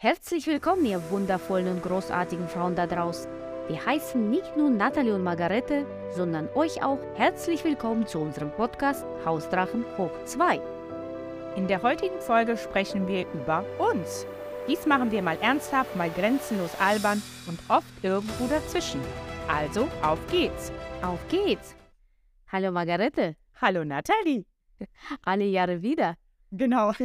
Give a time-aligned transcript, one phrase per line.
[0.00, 3.28] Herzlich willkommen, ihr wundervollen und großartigen Frauen da draußen.
[3.66, 9.04] Wir heißen nicht nur Nathalie und Margarete, sondern euch auch herzlich willkommen zu unserem Podcast
[9.24, 10.60] Hausdrachen hoch 2.
[11.56, 14.24] In der heutigen Folge sprechen wir über uns.
[14.68, 19.00] Dies machen wir mal ernsthaft, mal grenzenlos albern und oft irgendwo dazwischen.
[19.48, 20.70] Also, auf geht's.
[21.02, 21.74] Auf geht's.
[22.52, 23.34] Hallo Margarete.
[23.60, 24.44] Hallo Nathalie.
[25.24, 26.14] Alle Jahre wieder.
[26.52, 26.92] Genau.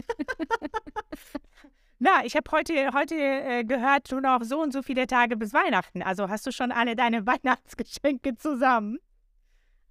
[2.03, 5.53] Na, ich habe heute, heute äh, gehört, nur noch so und so viele Tage bis
[5.53, 6.01] Weihnachten.
[6.01, 8.99] Also hast du schon alle deine Weihnachtsgeschenke zusammen?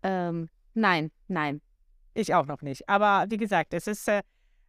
[0.02, 1.62] Ähm, nein, nein.
[2.12, 2.86] Ich auch noch nicht.
[2.86, 4.20] Aber wie gesagt, es ist, äh,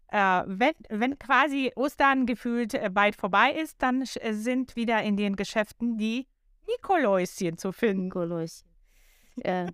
[0.08, 5.18] äh, wenn, wenn quasi Ostern gefühlt äh, bald vorbei ist, dann äh, sind wieder in
[5.18, 6.28] den Geschäften die
[6.66, 8.06] Nikoläuschen zu finden.
[8.06, 8.70] Nikoläuschen.
[9.42, 9.66] äh,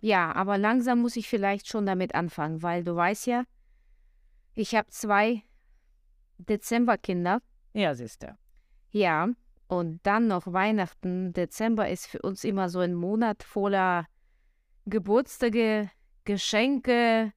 [0.00, 3.44] ja, aber langsam muss ich vielleicht schon damit anfangen, weil du weißt ja,
[4.54, 5.42] ich habe zwei
[6.38, 7.40] Dezemberkinder.
[7.74, 8.36] Ja, siehste.
[8.90, 9.28] Ja,
[9.68, 11.32] und dann noch Weihnachten.
[11.32, 14.06] Dezember ist für uns immer so ein Monat voller
[14.86, 15.90] Geburtstage,
[16.24, 17.32] Geschenke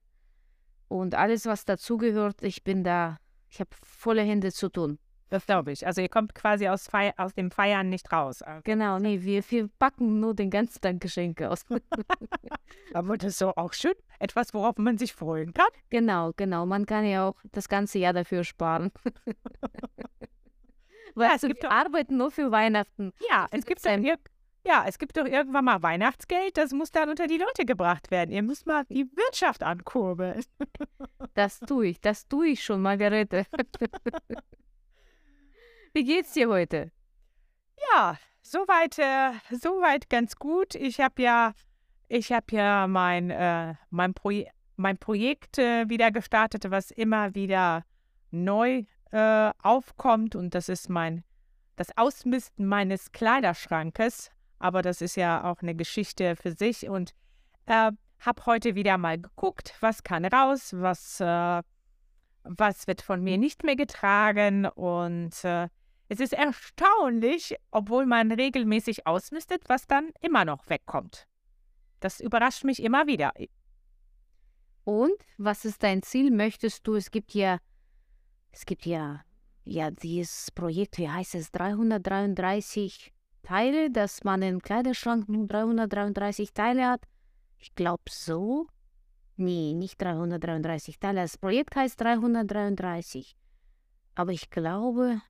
[0.88, 2.42] und alles, was dazugehört.
[2.42, 3.18] Ich bin da,
[3.50, 4.98] ich habe volle Hände zu tun.
[5.32, 5.86] Das glaube ich.
[5.86, 8.42] Also ihr kommt quasi aus, Fei aus dem Feiern nicht raus.
[8.42, 11.64] Also Genau, nee, wir, wir packen nur den ganzen Tag Geschenke aus.
[12.92, 13.94] Aber das ist so auch schön.
[14.18, 15.68] Etwas, worauf man sich freuen kann.
[15.88, 16.66] genau, genau.
[16.66, 18.92] Man kann ja auch das ganze Jahr dafür sparen.
[21.14, 23.12] Ja, Weißt es gibt wir doch- arbeiten nur für Weihnachten.
[23.28, 24.16] Ja, es gibt, doch ir
[24.66, 26.56] ja, es gibt doch irgendwann mal Weihnachtsgeld.
[26.56, 28.30] Das muss dann unter die Leute gebracht werden.
[28.30, 30.42] Ihr müsst mal die Wirtschaft ankurbeln.
[31.34, 33.44] Das tue ich, das tue ich schon, Margarete.
[35.94, 36.90] Wie geht's dir heute?
[37.92, 40.74] Ja, soweit, äh, soweit ganz gut.
[40.74, 41.52] Ich habe ja,
[42.08, 47.84] ich habe ja mein, äh, mein, Proje mein Projekt äh, wieder gestartet, was immer wieder
[48.30, 50.34] neu äh, aufkommt.
[50.34, 51.24] Und das ist mein,
[51.76, 54.30] das Ausmisten meines Kleiderschrankes.
[54.58, 56.88] Aber das ist ja auch eine Geschichte für sich.
[56.88, 57.12] Und
[57.66, 61.62] äh, habe heute wieder mal geguckt, was kann raus, was, äh,
[62.44, 64.64] was wird von mir nicht mehr getragen.
[64.64, 65.44] Und
[66.12, 71.26] es ist erstaunlich, obwohl man regelmäßig ausmistet, was dann immer noch wegkommt.
[72.00, 73.32] Das überrascht mich immer wieder.
[74.84, 76.30] Und was ist dein Ziel?
[76.30, 77.60] Möchtest du, es gibt ja,
[78.50, 79.22] es gibt ja,
[79.64, 86.88] ja, dieses Projekt, wie heißt es, 333 Teile, dass man im Kleiderschrank nur 333 Teile
[86.90, 87.06] hat.
[87.56, 88.66] Ich glaube so.
[89.36, 91.22] Nee, nicht 333 Teile.
[91.22, 93.34] Das Projekt heißt 333.
[94.14, 95.22] Aber ich glaube,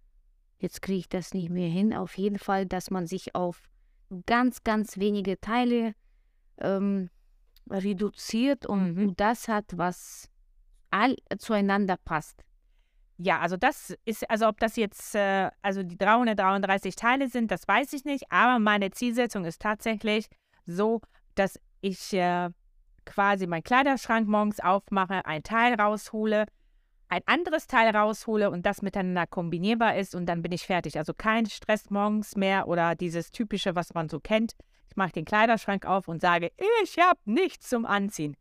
[0.63, 1.93] jetzt kriege ich das nicht mehr hin.
[1.93, 3.69] Auf jeden Fall, dass man sich auf
[4.27, 5.95] ganz, ganz wenige Teile
[6.59, 7.11] ähm,
[7.69, 9.17] reduziert und Mhm.
[9.17, 10.31] das hat, was
[10.91, 12.45] all zueinander passt.
[13.19, 17.67] Ja, also das ist, also ob das jetzt, äh, also die 333 Teile sind, das
[17.67, 20.29] weiß ich nicht, aber meine Zielsetzung ist tatsächlich
[20.67, 21.01] so,
[21.35, 22.51] dass ich äh,
[23.05, 26.47] quasi meinen Kleiderschrank morgens aufmache, ein Teil raushole,
[27.13, 30.97] ein anderes Teil raushole und das miteinander kombinierbar ist und dann bin ich fertig.
[30.97, 34.55] Also kein Stress morgens mehr oder dieses typische, was man so kennt.
[34.89, 36.53] Ich mache den Kleiderschrank auf und sage,
[36.83, 38.35] ich habe nichts zum Anziehen.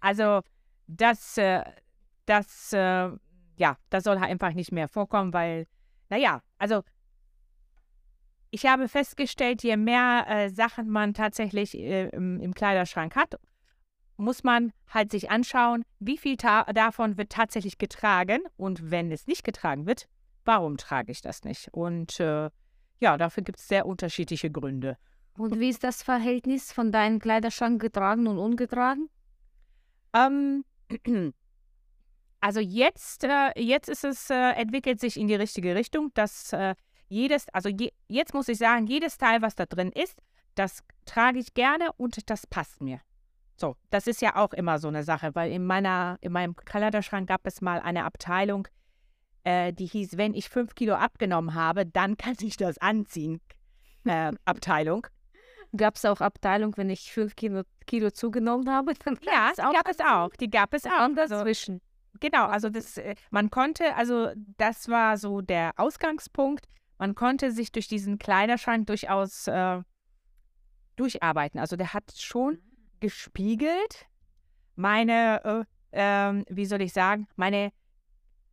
[0.00, 0.42] Also
[0.86, 1.64] das, äh,
[2.26, 3.10] das, äh,
[3.56, 5.66] ja, das soll halt einfach nicht mehr vorkommen, weil,
[6.10, 6.82] naja, also
[8.50, 13.36] ich habe festgestellt, je mehr äh, Sachen man tatsächlich äh, im, im Kleiderschrank hat,
[14.20, 19.44] muss man halt sich anschauen, wie viel davon wird tatsächlich getragen und wenn es nicht
[19.44, 20.08] getragen wird,
[20.44, 21.68] warum trage ich das nicht?
[21.72, 22.50] Und äh,
[23.00, 24.96] ja, dafür gibt es sehr unterschiedliche Gründe.
[25.36, 29.08] Und wie ist das Verhältnis von deinem Kleiderschrank getragen und ungetragen?
[30.12, 30.64] Ähm,
[32.40, 36.74] also jetzt, äh, jetzt ist es, äh, entwickelt sich in die richtige Richtung, dass äh,
[37.08, 40.20] jedes, also je, jetzt muss ich sagen, jedes Teil, was da drin ist,
[40.54, 43.00] das trage ich gerne und das passt mir.
[43.60, 47.28] So, das ist ja auch immer so eine Sache, weil in meiner, in meinem Kleiderschrank
[47.28, 48.66] gab es mal eine Abteilung,
[49.44, 53.40] äh, die hieß, wenn ich fünf Kilo abgenommen habe, dann kann ich das anziehen.
[54.04, 55.06] Äh, Abteilung.
[55.76, 58.94] Gab es auch Abteilung, wenn ich fünf Kilo, Kilo zugenommen habe?
[59.20, 60.30] Ja, die gab es auch.
[60.36, 61.04] Die gab es auch.
[61.04, 61.82] Und dazwischen.
[62.18, 66.66] Genau, also das, äh, man konnte, also das war so der Ausgangspunkt.
[66.98, 69.82] Man konnte sich durch diesen Kleiderschrank durchaus äh,
[70.96, 71.60] durcharbeiten.
[71.60, 72.58] Also der hat schon
[73.00, 74.06] gespiegelt
[74.76, 77.72] meine, äh, ähm, wie soll ich sagen, meine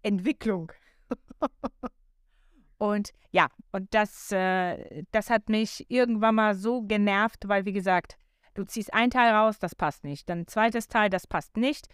[0.04, 0.72] Entwicklung.
[2.78, 8.18] und ja, und das, äh, das hat mich irgendwann mal so genervt, weil wie gesagt,
[8.54, 10.30] du ziehst ein Teil raus, das passt nicht.
[10.30, 11.88] Dann zweites Teil, das passt nicht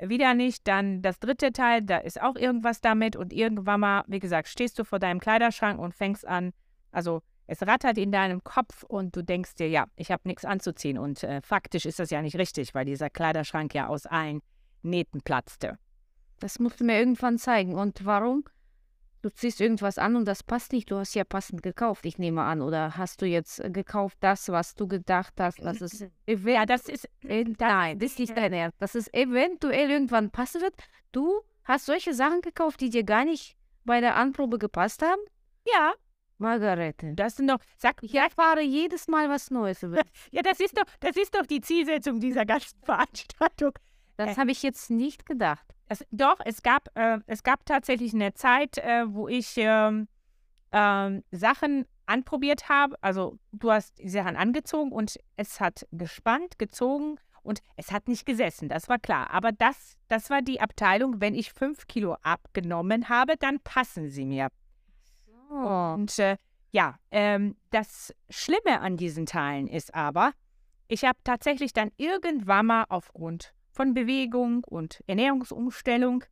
[0.00, 0.66] wieder nicht.
[0.68, 3.16] Dann das dritte Teil, da ist auch irgendwas damit.
[3.16, 6.52] Und irgendwann mal, wie gesagt, stehst du vor deinem Kleiderschrank und fängst an,
[6.92, 10.98] also es rattert in deinem Kopf und du denkst dir, ja, ich habe nichts anzuziehen.
[10.98, 14.42] Und äh, faktisch ist das ja nicht richtig, weil dieser Kleiderschrank ja aus allen
[14.82, 15.78] Nähten platzte.
[16.40, 17.74] Das musst du mir irgendwann zeigen.
[17.74, 18.44] Und warum?
[19.22, 20.90] Du ziehst irgendwas an und das passt nicht.
[20.90, 22.60] Du hast ja passend gekauft, ich nehme an.
[22.60, 26.04] Oder hast du jetzt äh, gekauft das, was du gedacht hast, was es.
[26.26, 27.08] Ja, das ist.
[27.22, 28.80] Nein, das ist nicht dein Ernst.
[28.80, 30.74] Dass es eventuell irgendwann passen wird.
[31.12, 35.20] Du hast solche Sachen gekauft, die dir gar nicht bei der Anprobe gepasst haben?
[35.66, 35.94] Ja.
[36.38, 37.14] Margarete.
[37.14, 37.58] Das sind doch.
[37.76, 39.80] Sag, ich erfahre jedes Mal was Neues.
[40.30, 43.72] ja, das ist doch, das ist doch die Zielsetzung dieser ganzen Veranstaltung.
[44.16, 45.66] Das äh, habe ich jetzt nicht gedacht.
[45.88, 50.08] Es, doch, es gab, äh, es gab tatsächlich eine Zeit, äh, wo ich ähm,
[50.72, 52.96] ähm, Sachen anprobiert habe.
[53.00, 58.26] Also du hast die Sachen angezogen und es hat gespannt, gezogen und es hat nicht
[58.26, 59.30] gesessen, das war klar.
[59.30, 64.26] Aber das, das war die Abteilung, wenn ich fünf Kilo abgenommen habe, dann passen sie
[64.26, 64.48] mir.
[65.48, 65.54] So.
[65.54, 66.36] Und äh,
[66.70, 70.32] ja, ähm, das Schlimme an diesen Teilen ist aber,
[70.88, 76.24] ich habe tatsächlich dann irgendwann mal aufgrund von Bewegung und Ernährungsumstellung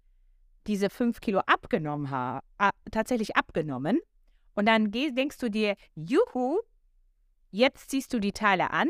[0.67, 2.45] diese fünf Kilo abgenommen habe,
[2.91, 4.01] tatsächlich abgenommen.
[4.55, 6.61] Und dann denkst du dir, juhu,
[7.51, 8.89] jetzt ziehst du die Teile an,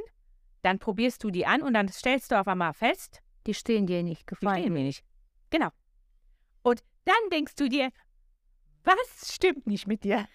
[0.63, 4.03] dann probierst du die an und dann stellst du auf einmal fest, die stehen dir
[4.03, 4.57] nicht gefallen.
[4.57, 5.05] Die stehen mir nicht.
[5.51, 5.69] Genau.
[6.63, 7.91] Und dann denkst du dir,
[8.95, 10.27] was stimmt nicht mit dir?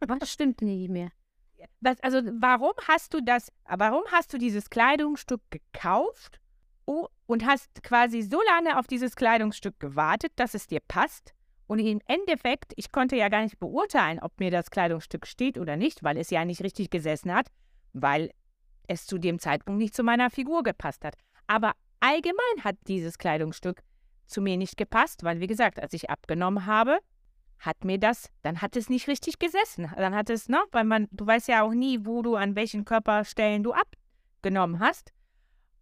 [0.00, 1.10] Was stimmt nicht mehr?
[1.80, 6.40] Was, also warum hast du das, warum hast du dieses Kleidungsstück gekauft
[6.84, 11.34] und hast quasi so lange auf dieses Kleidungsstück gewartet, dass es dir passt.
[11.66, 15.76] Und im Endeffekt, ich konnte ja gar nicht beurteilen, ob mir das Kleidungsstück steht oder
[15.76, 17.48] nicht, weil es ja nicht richtig gesessen hat,
[17.92, 18.30] weil
[18.86, 21.14] es zu dem Zeitpunkt nicht zu meiner Figur gepasst hat.
[21.46, 23.82] Aber allgemein hat dieses Kleidungsstück
[24.26, 27.00] zu mir nicht gepasst, weil, wie gesagt, als ich abgenommen habe,
[27.58, 29.90] hat mir das, dann hat es nicht richtig gesessen.
[29.96, 32.84] Dann hat es, ne, weil man, du weißt ja auch nie, wo du an welchen
[32.84, 35.12] Körperstellen du abgenommen hast.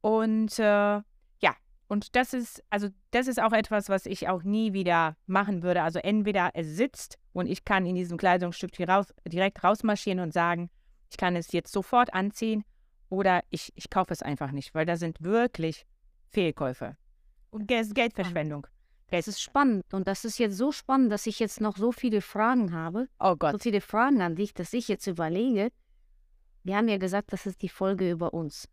[0.01, 1.57] Und äh, ja,
[1.89, 5.83] und das ist, also das ist auch etwas, was ich auch nie wieder machen würde.
[5.83, 10.71] Also entweder es sitzt und ich kann in diesem Kleidungsstück raus, direkt rausmarschieren und sagen,
[11.11, 12.65] ich kann es jetzt sofort anziehen
[13.09, 15.87] oder ich, ich kaufe es einfach nicht, weil da sind wirklich
[16.31, 16.97] Fehlkäufe.
[17.51, 18.67] Und Geldverschwendung.
[19.11, 22.21] Es ist spannend und das ist jetzt so spannend, dass ich jetzt noch so viele
[22.21, 23.09] Fragen habe.
[23.21, 23.53] Oh Gott.
[23.53, 25.71] So viele Fragen an dich, dass ich jetzt überlege.
[26.65, 28.69] Wir haben ja gesagt, das ist die Folge über uns.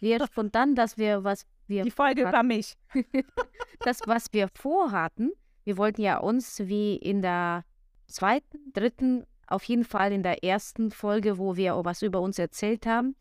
[0.00, 1.82] Wir spontan, dass wir, was wir.
[1.82, 2.74] Die Folge hatten, über mich.
[3.80, 5.32] das, was wir vorhatten,
[5.64, 7.64] wir wollten ja uns wie in der
[8.06, 12.84] zweiten, dritten, auf jeden Fall in der ersten Folge, wo wir was über uns erzählt
[12.84, 13.16] haben,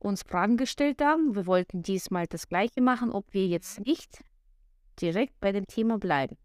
[0.00, 1.36] uns Fragen gestellt haben.
[1.36, 4.24] Wir wollten diesmal das Gleiche machen, ob wir jetzt nicht
[5.00, 6.36] direkt bei dem Thema bleiben.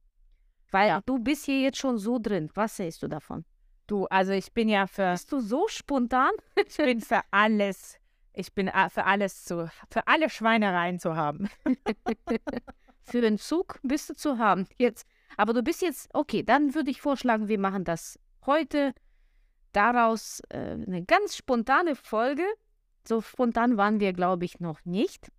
[0.71, 1.01] Weil ja.
[1.05, 2.49] du bist hier jetzt schon so drin.
[2.53, 3.45] Was hältst du davon?
[3.87, 5.11] Du, also ich bin ja für.
[5.11, 6.31] Bist du so spontan?
[6.67, 7.99] ich bin für alles
[8.39, 11.49] ich bin für alles zu, für alle Schweinereien zu haben.
[13.03, 14.67] für den Zug bist du zu haben.
[14.77, 15.05] Jetzt.
[15.35, 18.93] Aber du bist jetzt, okay, dann würde ich vorschlagen, wir machen das heute.
[19.73, 22.43] Daraus äh, eine ganz spontane Folge.
[23.07, 25.31] So spontan waren wir, glaube ich, noch nicht.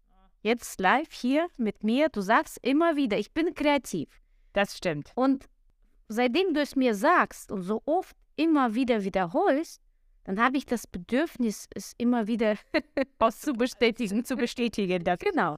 [0.42, 2.08] Jetzt live hier mit mir.
[2.08, 4.08] Du sagst immer wieder, ich bin kreativ.
[4.52, 5.12] Das stimmt.
[5.14, 5.48] Und
[6.08, 9.82] seitdem du es mir sagst und so oft immer wieder wiederholst,
[10.24, 12.56] dann habe ich das Bedürfnis, es immer wieder
[13.18, 15.04] auszubestätigen, zu bestätigen.
[15.04, 15.18] Das.
[15.18, 15.56] Genau.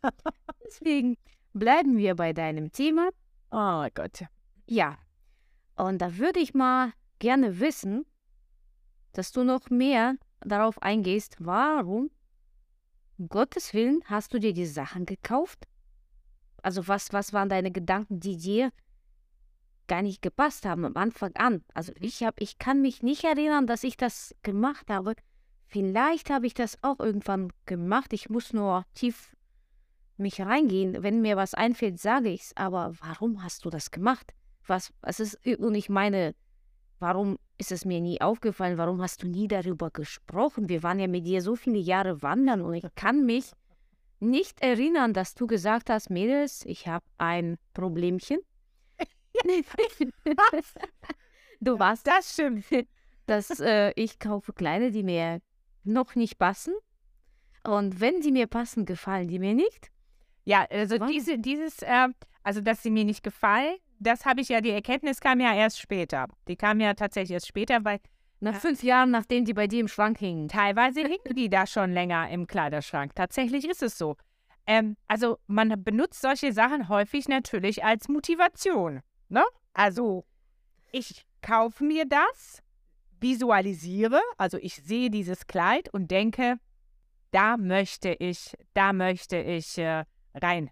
[0.65, 1.17] Deswegen
[1.53, 3.11] bleiben wir bei deinem Thema.
[3.51, 4.25] Oh Gott.
[4.67, 4.99] Ja.
[5.77, 8.05] Und da würde ich mal gerne wissen,
[9.13, 12.11] dass du noch mehr darauf eingehst, warum,
[13.29, 15.67] Gottes Willen, hast du dir die Sachen gekauft?
[16.63, 18.73] Also was, was waren deine Gedanken, die dir
[19.89, 21.63] gar nicht gepasst haben am Anfang an.
[21.75, 25.15] Also ich habe, ich kann mich nicht erinnern, dass ich das gemacht habe.
[25.67, 28.13] Vielleicht habe ich das auch irgendwann gemacht.
[28.13, 29.35] Ich muss nur tief
[30.17, 31.03] mich reingehen.
[31.03, 32.57] Wenn mir was einfällt, sage ich es.
[32.57, 34.33] Aber warum hast du das gemacht?
[34.67, 36.35] Was, was ist, und ich meine,
[36.99, 38.77] warum ist es mir nie aufgefallen?
[38.77, 40.69] Warum hast du nie darüber gesprochen?
[40.69, 43.53] Wir waren ja mit dir so viele Jahre wandern und ich kann mich
[44.19, 48.41] nicht erinnern, dass du gesagt hast, Mädels, ich habe ein Problemchen
[51.61, 52.07] du warst.
[52.07, 52.65] Das stimmt.
[53.27, 55.41] Dass äh, ich kaufe Kleider, die mir
[55.85, 56.75] noch nicht passen.
[57.65, 59.91] Und wenn die mir passen, gefallen die mir nicht.
[60.45, 62.09] Ja, also diese, dieses, äh,
[62.43, 65.81] also dass sie mir nicht gefallen, das habe ich ja, die Erkenntnis kam ja erst
[65.81, 66.29] später.
[66.49, 68.01] Die kam ja tatsächlich erst später, weil
[68.41, 70.49] nach fünf Jahren, nachdem die bei dir im Schrank hingen.
[70.49, 73.15] Teilweise hingen die da schon länger im Kleiderschrank.
[73.15, 74.17] Tatsächlich ist es so.
[74.67, 79.01] ähm, also man benutzt solche Sachen häufig natürlich als Motivation.
[79.29, 79.45] Ne?
[79.75, 80.25] Also
[80.91, 82.63] ich kaufe mir das,
[83.21, 86.57] visualisiere, also ich sehe dieses Kleid und denke,
[87.31, 90.05] da möchte ich, da möchte ich äh,
[90.35, 90.71] rein.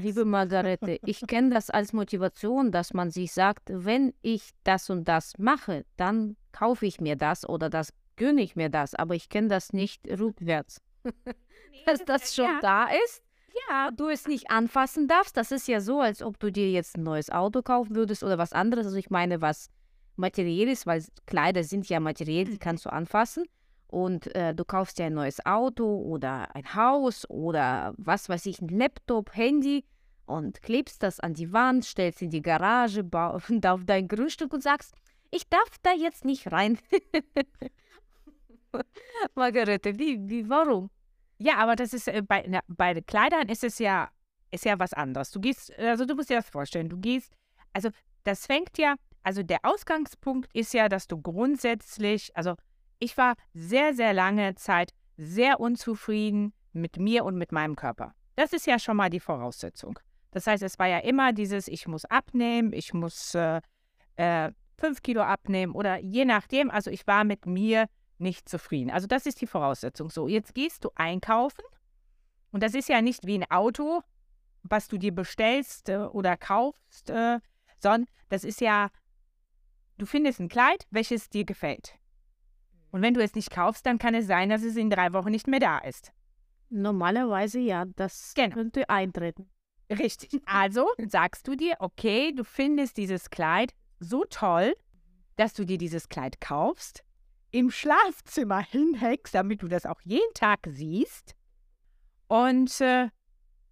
[0.00, 5.06] Liebe Margarete, ich kenne das als Motivation, dass man sich sagt, wenn ich das und
[5.06, 9.28] das mache, dann kaufe ich mir das oder das gönne ich mir das, aber ich
[9.28, 10.80] kenne das nicht rückwärts.
[11.86, 12.58] dass das schon ja.
[12.62, 13.22] da ist,
[13.68, 15.36] ja, du es nicht anfassen darfst.
[15.36, 18.38] Das ist ja so, als ob du dir jetzt ein neues Auto kaufen würdest oder
[18.38, 18.86] was anderes.
[18.86, 19.68] Also ich meine, was
[20.16, 22.58] materielles, weil Kleider sind ja materiell, die mhm.
[22.58, 23.44] kannst du anfassen
[23.94, 28.60] und äh, du kaufst dir ein neues Auto oder ein Haus oder was weiß ich,
[28.60, 29.84] ein Laptop, Handy
[30.26, 33.04] und klebst das an die Wand, stellst in die Garage
[33.48, 34.94] und auf dein Grundstück und sagst,
[35.30, 36.76] ich darf da jetzt nicht rein.
[39.36, 40.90] Margarete, wie, wie, warum?
[41.38, 44.10] Ja, aber das ist äh, bei, na, bei Kleidern ist es ja,
[44.50, 45.30] ist ja was anderes.
[45.30, 47.32] Du gehst, also du musst dir das vorstellen, du gehst,
[47.72, 47.90] also
[48.24, 52.56] das fängt ja, also der Ausgangspunkt ist ja, dass du grundsätzlich, also
[52.98, 58.14] ich war sehr, sehr lange Zeit sehr unzufrieden mit mir und mit meinem Körper.
[58.36, 59.98] Das ist ja schon mal die Voraussetzung.
[60.32, 63.60] Das heißt, es war ja immer dieses, ich muss abnehmen, ich muss äh,
[64.16, 66.70] äh, fünf Kilo abnehmen oder je nachdem.
[66.70, 67.86] Also ich war mit mir
[68.18, 68.90] nicht zufrieden.
[68.90, 70.10] Also das ist die Voraussetzung.
[70.10, 71.64] So, jetzt gehst du einkaufen
[72.50, 74.02] und das ist ja nicht wie ein Auto,
[74.62, 77.38] was du dir bestellst äh, oder kaufst, äh,
[77.78, 78.90] sondern das ist ja,
[79.98, 81.94] du findest ein Kleid, welches dir gefällt.
[82.94, 85.32] Und wenn du es nicht kaufst, dann kann es sein, dass es in drei Wochen
[85.32, 86.12] nicht mehr da ist.
[86.70, 88.54] Normalerweise ja, das genau.
[88.54, 89.50] könnte eintreten.
[89.90, 90.30] Richtig.
[90.46, 94.76] Also sagst du dir, okay, du findest dieses Kleid so toll,
[95.34, 97.02] dass du dir dieses Kleid kaufst,
[97.50, 101.34] im Schlafzimmer hinhängst, damit du das auch jeden Tag siehst
[102.28, 103.08] und äh,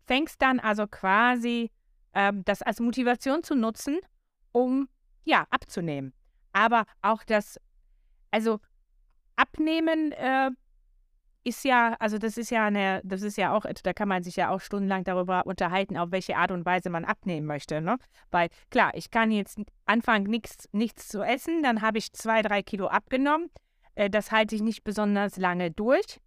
[0.05, 1.71] fängst dann also quasi
[2.13, 4.01] äh, das als Motivation zu nutzen,
[4.51, 4.89] um
[5.23, 6.13] ja abzunehmen.
[6.53, 7.61] Aber auch das,
[8.33, 8.59] also
[9.37, 10.51] Abnehmen äh,
[11.45, 14.37] ist ja, also das ist ja eine, das ist ja auch, da kann man sich
[14.37, 17.81] ja auch stundenlang darüber unterhalten, auf welche Art und Weise man abnehmen möchte.
[17.81, 17.99] Ne?
[18.31, 22.63] Weil klar, ich kann jetzt anfangen, nichts, nichts zu essen, dann habe ich zwei, drei
[22.63, 23.51] Kilo abgenommen.
[23.95, 26.21] Äh, das halte ich nicht besonders lange durch.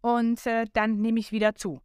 [0.00, 1.80] Und äh, dann nehme ich wieder zu.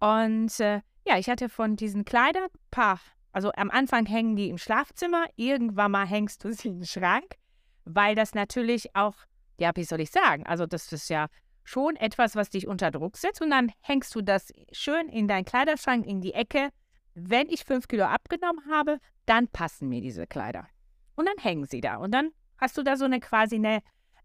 [0.00, 3.00] Und äh, ja, ich hatte von diesen Kleidern paar.
[3.32, 7.36] Also am Anfang hängen die im Schlafzimmer, irgendwann mal hängst du sie in den Schrank
[7.84, 9.14] weil das natürlich auch,
[9.58, 11.26] ja, wie soll ich sagen, also das ist ja
[11.64, 15.44] schon etwas, was dich unter Druck setzt und dann hängst du das schön in deinen
[15.44, 16.70] Kleiderschrank in die Ecke.
[17.14, 20.66] Wenn ich fünf Kilo abgenommen habe, dann passen mir diese Kleider.
[21.14, 23.82] Und dann hängen sie da und dann hast du da so eine quasi eine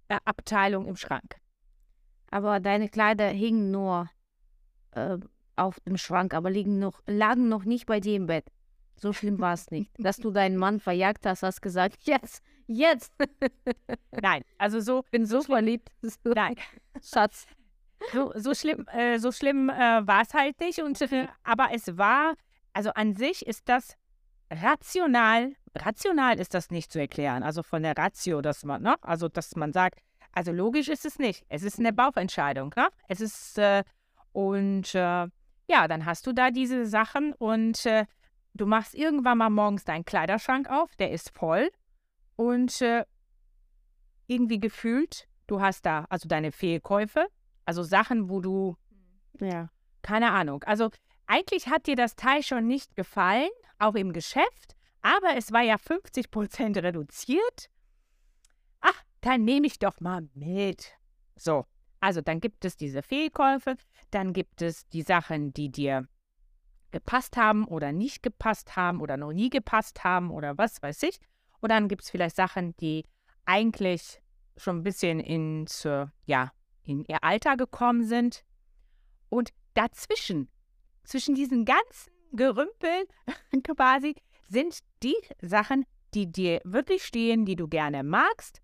[0.10, 1.38] äh, Abteilung im Schrank.
[2.32, 4.10] Aber deine Kleider hingen nur
[4.92, 5.18] äh,
[5.56, 8.46] auf dem Schrank, aber liegen noch, lagen noch nicht bei dir im Bett.
[8.96, 9.92] So schlimm war es nicht.
[9.98, 13.12] Dass du deinen Mann verjagt hast, hast gesagt, jetzt, Jetzt.
[14.12, 15.04] Nein, also so.
[15.10, 15.90] Bin so verliebt.
[16.24, 16.56] Nein.
[17.02, 17.48] Schatz.
[18.14, 20.80] So, so schlimm, äh, so schlimm äh, war es halt nicht.
[20.80, 22.36] Und, äh, aber es war,
[22.72, 23.96] also an sich ist das
[24.52, 27.42] rational, rational ist das nicht zu erklären.
[27.42, 28.96] Also von der Ratio, dass man, ne?
[29.02, 30.00] Also, dass man sagt,
[30.32, 31.44] also logisch ist es nicht.
[31.50, 32.90] Es ist eine Bauchentscheidung, ne?
[33.08, 33.84] Es ist, äh,
[34.32, 35.28] und äh,
[35.68, 38.06] ja, dann hast du da diese Sachen und äh,
[38.54, 41.70] du machst irgendwann mal morgens deinen Kleiderschrank auf, der ist voll
[42.40, 43.04] und äh,
[44.28, 47.28] irgendwie gefühlt, du hast da also deine Fehlkäufe,
[47.66, 48.78] also Sachen, wo du,
[49.42, 49.70] ja,
[50.04, 50.64] keine Ahnung.
[50.64, 50.90] Also
[51.28, 55.78] eigentlich hat dir das Teil schon nicht gefallen, auch im Geschäft, aber es war ja
[55.78, 57.70] 50 Prozent reduziert.
[58.80, 60.94] Ach, dann nehme ich doch mal mit.
[61.36, 61.66] So,
[62.00, 63.76] also dann gibt es diese Fehlkäufe,
[64.12, 66.08] dann gibt es die Sachen, die dir
[66.92, 71.20] gepasst haben oder nicht gepasst haben oder noch nie gepasst haben oder was weiß ich.
[71.62, 73.06] Und dann gibt es vielleicht Sachen, die
[73.46, 74.22] eigentlich
[74.58, 75.84] schon ein bisschen ins,
[76.26, 76.52] ja,
[76.84, 78.44] in ihr Alter gekommen sind.
[79.30, 80.50] Und dazwischen,
[81.04, 83.06] zwischen diesen ganzen Gerümpeln
[83.64, 84.16] quasi,
[84.48, 88.62] sind die Sachen, die dir wirklich stehen, die du gerne magst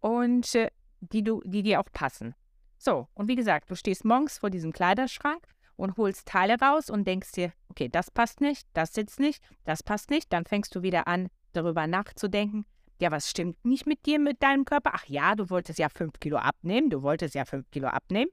[0.00, 2.34] und äh, die, du, die dir auch passen.
[2.78, 7.06] So, und wie gesagt, du stehst morgens vor diesem Kleiderschrank und holst Teile raus und
[7.06, 10.32] denkst dir, okay, das passt nicht, das sitzt nicht, das passt nicht.
[10.32, 12.66] Dann fängst du wieder an, darüber nachzudenken,
[13.00, 14.92] ja, was stimmt nicht mit dir, mit deinem Körper?
[14.94, 18.30] Ach ja, du wolltest ja fünf Kilo abnehmen, du wolltest ja fünf Kilo abnehmen.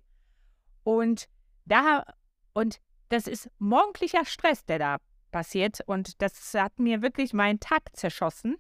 [0.84, 1.26] Und
[1.66, 2.06] da,
[2.54, 4.98] und das ist morgendlicher Stress, der da
[5.32, 5.80] passiert.
[5.86, 8.56] Und das hat mir wirklich meinen Tag zerschossen.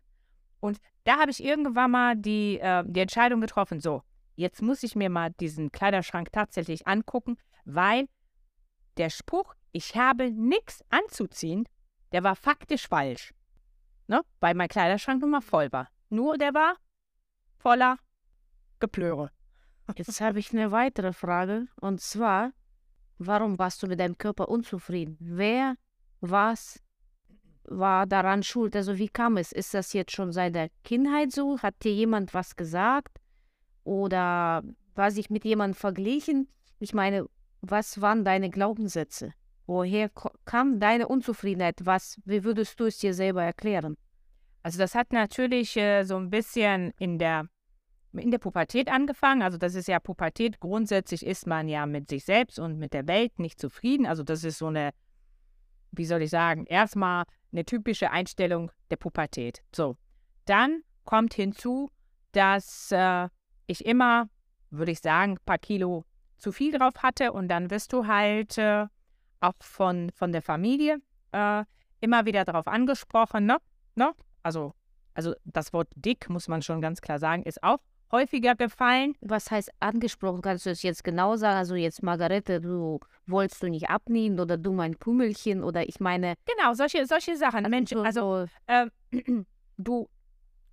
[0.60, 4.02] Und da habe ich irgendwann mal die, äh, die Entscheidung getroffen, so,
[4.36, 8.08] jetzt muss ich mir mal diesen Kleiderschrank tatsächlich angucken, weil
[8.98, 11.68] der Spruch, ich habe nichts anzuziehen,
[12.12, 13.34] der war faktisch falsch.
[14.08, 14.22] Ne?
[14.40, 15.90] Weil mein Kleiderschrank nun mal voll war.
[16.10, 16.76] Nur der war
[17.58, 17.98] voller
[18.80, 19.32] Geplöre.
[19.96, 21.68] Jetzt habe ich eine weitere Frage.
[21.80, 22.52] Und zwar,
[23.18, 25.18] warum warst du mit deinem Körper unzufrieden?
[25.20, 25.76] Wer,
[26.22, 26.82] was
[27.64, 28.76] war daran schuld?
[28.76, 29.52] Also wie kam es?
[29.52, 31.60] Ist das jetzt schon seit der Kindheit so?
[31.60, 33.20] Hat dir jemand was gesagt?
[33.84, 34.64] Oder
[34.96, 36.50] war sich mit jemandem verglichen?
[36.80, 37.28] Ich meine,
[37.62, 39.34] was waren deine Glaubenssätze?
[39.66, 40.10] Woher
[40.46, 41.86] kam deine Unzufriedenheit?
[41.86, 43.96] Was, wie würdest du es dir selber erklären?
[44.62, 47.48] Also das hat natürlich äh, so ein bisschen in der,
[48.14, 49.42] in der Pubertät angefangen.
[49.42, 50.60] Also das ist ja Pubertät.
[50.60, 54.06] Grundsätzlich ist man ja mit sich selbst und mit der Welt nicht zufrieden.
[54.06, 54.92] Also das ist so eine,
[55.92, 59.64] wie soll ich sagen, erstmal eine typische Einstellung der Pubertät.
[59.74, 59.98] So,
[60.46, 61.90] dann kommt hinzu,
[62.32, 63.30] dass äh,
[63.68, 64.30] ich immer,
[64.70, 66.06] würde ich sagen, ein paar Kilo
[66.38, 68.88] zu viel drauf hatte und dann wirst du halt äh,
[69.44, 71.64] auch von, von der Familie äh,
[72.00, 73.58] immer wieder darauf angesprochen, ne?
[73.96, 74.14] ne?
[74.42, 74.74] Also,
[75.14, 77.80] also das Wort dick, muss man schon ganz klar sagen, ist auch
[78.12, 79.16] häufiger gefallen.
[79.22, 80.42] Was heißt angesprochen?
[80.42, 81.58] Kannst du es jetzt genau sagen?
[81.58, 86.36] Also jetzt Margarete, du wolltest du nicht abnehmen oder du mein Pummelchen oder ich meine.
[86.46, 87.70] Genau, solche, solche Sachen.
[87.70, 88.88] Mensch, also äh,
[89.78, 90.08] du,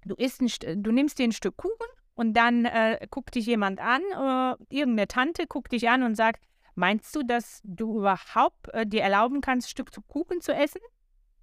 [0.05, 3.81] du, isst ein, du nimmst dir ein Stück Kuchen und dann äh, guckt dich jemand
[3.81, 8.87] an, äh, irgendeine Tante guckt dich an und sagt, meinst du, dass du überhaupt äh,
[8.87, 10.81] dir erlauben kannst, ein Stück Kuchen zu essen?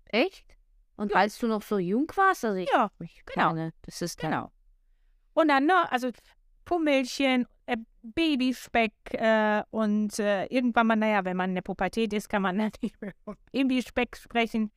[0.06, 0.46] Echt?
[0.96, 1.18] Und ja.
[1.18, 3.50] als du noch so jung warst, also ich, ja, ich genau.
[3.50, 4.52] Keine, das ist genau.
[5.34, 6.10] Und dann, ne, also
[6.66, 12.30] Pummelchen, äh, Babyspeck äh, und äh, irgendwann mal, naja, wenn man in der Pubertät ist,
[12.30, 14.72] kann man nicht mehr von Babyspeck sprechen.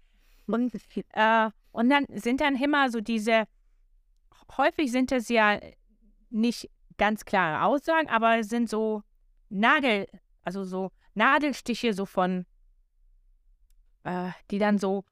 [0.47, 0.75] Und,
[1.13, 3.45] äh, und dann sind dann immer so diese,
[4.57, 5.59] häufig sind es ja
[6.29, 9.03] nicht ganz klare Aussagen, aber es sind so
[9.49, 10.07] Nagel,
[10.51, 12.45] also so Nadelstiche so von,
[14.03, 15.05] äh, die dann so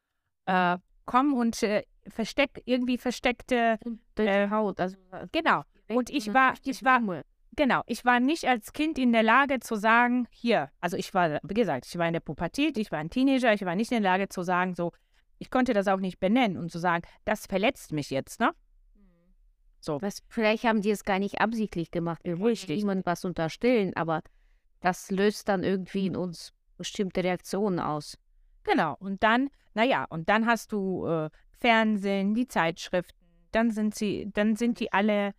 [0.47, 3.79] äh, kommen und äh, versteck, irgendwie versteckte
[4.17, 4.81] äh, Haut.
[4.81, 5.63] Also, äh, genau.
[5.89, 7.01] Und ich war, ich war,
[7.57, 11.39] genau, ich war nicht als Kind in der Lage zu sagen, hier, also ich war,
[11.43, 14.03] wie gesagt, ich war in der Pubertät, ich war ein Teenager, ich war nicht in
[14.03, 14.93] der Lage zu sagen, so,
[15.39, 18.53] ich konnte das auch nicht benennen und zu sagen, das verletzt mich jetzt, ne?
[19.81, 20.03] So.
[20.03, 22.21] Was, vielleicht haben die es gar nicht absichtlich gemacht.
[22.25, 24.23] Wollen niemand was unterstellen, aber
[24.81, 28.19] das löst dann irgendwie in uns bestimmte Reaktionen aus.
[28.65, 28.97] Genau.
[29.01, 33.19] Und dann, naja, und dann hast du äh, Fernsehen, die Zeitschriften,
[33.53, 35.33] dann sind sie, dann sind die alle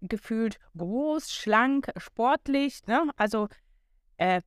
[0.00, 3.10] gefühlt groß, schlank, sportlich, ne?
[3.16, 3.48] Also
[4.18, 4.42] äh,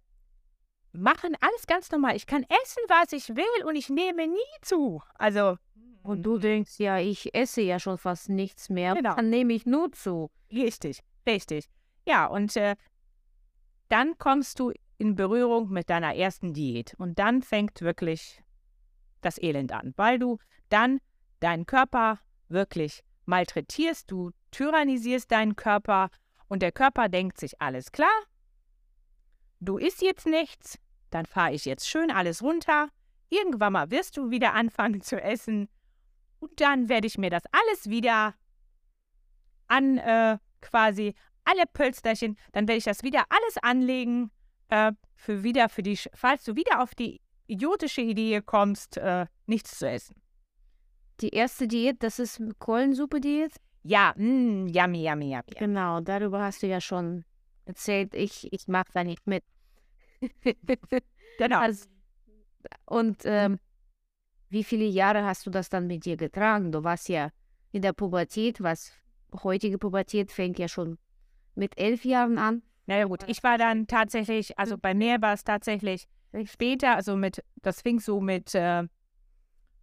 [0.91, 2.15] machen alles ganz normal.
[2.15, 5.01] Ich kann essen, was ich will und ich nehme nie zu.
[5.15, 5.57] Also
[6.01, 9.15] und du denkst, ja, ich esse ja schon fast nichts mehr, genau.
[9.15, 10.31] dann nehme ich nur zu.
[10.51, 11.65] Richtig, richtig.
[12.07, 12.75] Ja, und äh,
[13.89, 18.41] dann kommst du in Berührung mit deiner ersten Diät und dann fängt wirklich
[19.21, 20.37] das Elend an, weil du
[20.69, 20.99] dann
[21.39, 26.09] deinen Körper wirklich malträtierst, du tyrannisierst deinen Körper
[26.47, 28.09] und der Körper denkt sich, alles klar,
[29.59, 32.89] du isst jetzt nichts, dann fahre ich jetzt schön alles runter,
[33.29, 35.69] irgendwann mal wirst du wieder anfangen zu essen
[36.39, 38.35] und dann werde ich mir das alles wieder
[39.67, 41.15] an äh, quasi
[41.49, 44.31] alle Pölsterchen, dann werde ich das wieder alles anlegen
[44.69, 49.79] äh, für wieder für die, falls du wieder auf die idiotische Idee kommst, äh, nichts
[49.79, 50.15] zu essen.
[51.21, 53.55] Die erste Diät, das ist Kohlensuppe-Diät?
[53.83, 55.51] Ja, mh, yummy, yummy, yummy.
[55.57, 57.25] Genau, darüber hast du ja schon
[57.65, 58.13] erzählt.
[58.13, 59.43] Ich, ich mag da nicht mit.
[61.37, 61.59] genau.
[61.59, 61.87] Also,
[62.85, 63.59] und ähm,
[64.49, 66.71] wie viele Jahre hast du das dann mit dir getragen?
[66.71, 67.31] Du warst ja
[67.71, 68.93] in der Pubertät, was
[69.43, 70.97] heutige Pubertät fängt ja schon
[71.59, 72.63] mit elf Jahren an.
[72.87, 76.07] Naja gut, ich war dann tatsächlich, also bei mir war es tatsächlich
[76.45, 78.83] später, also mit, das fing so mit äh,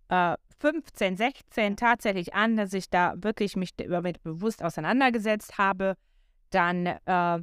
[0.09, 5.97] äh, 15, 16 tatsächlich an, dass ich da wirklich mich damit bewusst auseinandergesetzt habe.
[6.51, 7.43] Dann äh,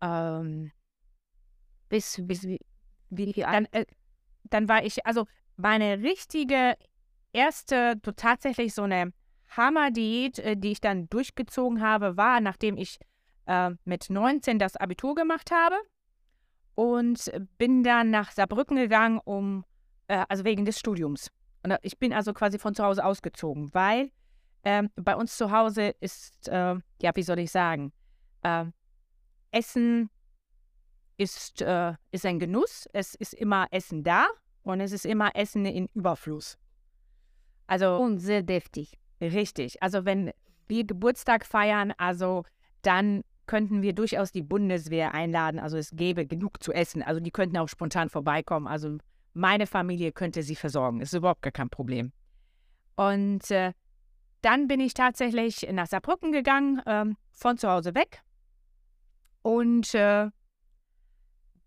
[0.00, 0.70] ähm,
[1.88, 2.60] bis, bis wie,
[3.10, 3.86] wie dann, äh,
[4.44, 6.76] dann war ich, also meine richtige
[7.32, 9.12] erste, so tatsächlich so eine
[9.56, 12.98] Hammer-Diät, äh, die ich dann durchgezogen habe, war, nachdem ich
[13.48, 15.76] äh, mit 19 das Abitur gemacht habe
[16.74, 19.64] und bin dann nach Saarbrücken gegangen, um,
[20.06, 21.30] äh, also wegen des Studiums.
[21.64, 24.12] Und ich bin also quasi von zu Hause ausgezogen, weil
[24.64, 27.92] ähm, bei uns zu Hause ist, äh, ja, wie soll ich sagen,
[28.42, 28.66] äh,
[29.50, 30.10] Essen
[31.16, 32.88] ist, äh, ist ein Genuss.
[32.92, 34.26] Es ist immer Essen da.
[34.62, 36.58] Und es ist immer Essen in Überfluss.
[37.66, 38.98] Also und sehr deftig.
[39.20, 39.82] Richtig.
[39.82, 40.32] Also wenn
[40.66, 42.44] wir Geburtstag feiern, also
[42.82, 45.58] dann könnten wir durchaus die Bundeswehr einladen.
[45.58, 47.02] Also es gäbe genug zu essen.
[47.02, 48.68] Also die könnten auch spontan vorbeikommen.
[48.68, 48.98] Also
[49.32, 51.00] meine Familie könnte sie versorgen.
[51.00, 52.12] Ist überhaupt gar kein Problem.
[52.94, 53.72] Und äh,
[54.42, 58.22] dann bin ich tatsächlich nach Saarbrücken gegangen, ähm, von zu Hause weg.
[59.42, 60.28] Und äh,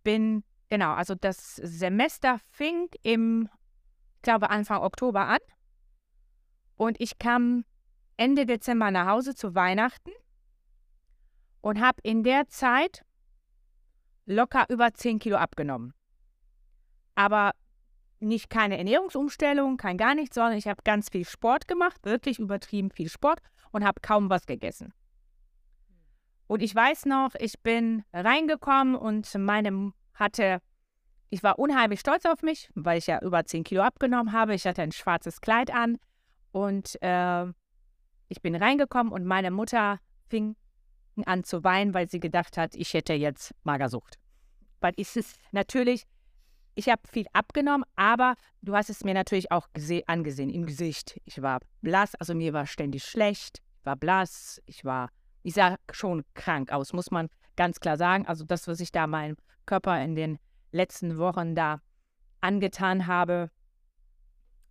[0.03, 3.49] bin, genau, also das Semester fing im,
[4.17, 5.39] ich glaube, Anfang Oktober an.
[6.75, 7.65] Und ich kam
[8.17, 10.11] Ende Dezember nach Hause zu Weihnachten
[11.61, 13.03] und habe in der Zeit
[14.25, 15.93] locker über 10 Kilo abgenommen.
[17.15, 17.51] Aber
[18.19, 22.91] nicht keine Ernährungsumstellung, kein gar nichts, sondern ich habe ganz viel Sport gemacht, wirklich übertrieben
[22.91, 23.39] viel Sport
[23.71, 24.93] und habe kaum was gegessen.
[26.47, 30.61] Und ich weiß noch, ich bin reingekommen und meine hatte,
[31.29, 34.53] ich war unheimlich stolz auf mich, weil ich ja über 10 Kilo abgenommen habe.
[34.53, 35.97] Ich hatte ein schwarzes Kleid an
[36.51, 37.45] und äh,
[38.27, 40.55] ich bin reingekommen und meine Mutter fing
[41.25, 44.17] an zu weinen, weil sie gedacht hat, ich hätte jetzt Magersucht.
[44.79, 46.05] Weil ich es natürlich,
[46.75, 49.67] ich habe viel abgenommen, aber du hast es mir natürlich auch
[50.07, 51.19] angesehen im Gesicht.
[51.25, 55.09] Ich war blass, also mir war ständig schlecht, ich war blass, ich war,
[55.43, 58.25] ich sah schon krank aus, muss man ganz klar sagen.
[58.27, 60.39] Also das, was ich da meinem Körper in den
[60.71, 61.81] letzten Wochen da
[62.39, 63.51] angetan habe,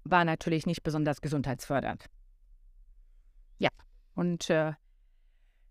[0.05, 2.07] war natürlich nicht besonders gesundheitsfördernd.
[3.59, 3.69] Ja,
[4.15, 4.73] und äh,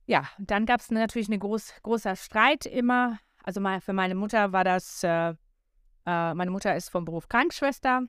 [0.10, 3.20] ja, dann gab es natürlich einen groß, großer Streit immer.
[3.44, 8.02] Also mal, für meine Mutter war das, äh, äh, meine Mutter ist vom Beruf Krankenschwester.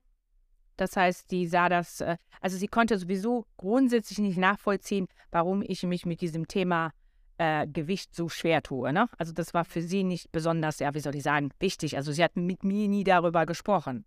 [0.78, 5.82] Das heißt, die sah das, äh, also sie konnte sowieso grundsätzlich nicht nachvollziehen, warum ich
[5.82, 6.92] mich mit diesem Thema
[7.36, 8.90] äh, Gewicht so schwer tue.
[8.94, 9.06] Ne?
[9.18, 11.98] Also das war für sie nicht besonders, ja, wie soll ich sagen, wichtig.
[11.98, 14.06] Also sie hat mit mir nie darüber gesprochen.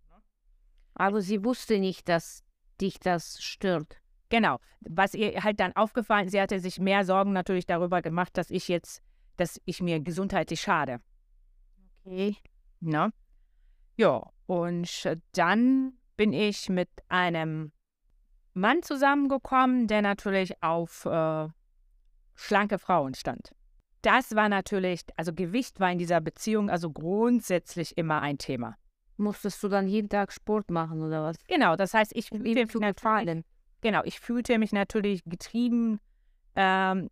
[0.94, 2.42] Aber sie wusste nicht, dass
[2.80, 3.98] dich das stört.
[4.28, 4.58] Genau.
[4.80, 8.68] Was ihr halt dann aufgefallen, sie hatte sich mehr Sorgen natürlich darüber gemacht, dass ich
[8.68, 9.02] jetzt,
[9.36, 11.00] dass ich mir gesundheitlich schade.
[12.04, 12.36] Okay.
[12.80, 13.12] Ne?
[13.96, 17.72] Ja, und dann bin ich mit einem
[18.54, 21.48] Mann zusammengekommen, der natürlich auf äh,
[22.34, 23.52] schlanke Frauen stand.
[24.02, 28.76] Das war natürlich, also Gewicht war in dieser Beziehung also grundsätzlich immer ein Thema.
[29.16, 31.36] Musstest du dann jeden Tag Sport machen oder was?
[31.48, 33.44] Genau, das heißt, ich fühlte mich natürlich,
[33.84, 36.00] genau, ich fühlte mich natürlich getrieben,
[36.56, 37.10] ähm,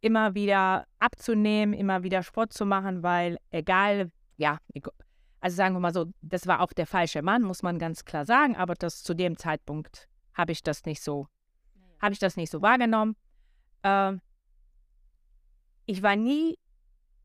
[0.00, 4.58] immer wieder abzunehmen, immer wieder Sport zu machen, weil egal, ja,
[5.40, 8.24] also sagen wir mal so, das war auch der falsche Mann, muss man ganz klar
[8.24, 11.28] sagen, aber das zu dem Zeitpunkt habe ich das nicht so,
[12.00, 13.16] habe ich das nicht so wahrgenommen.
[13.82, 14.22] Ähm,
[15.84, 16.58] ich war nie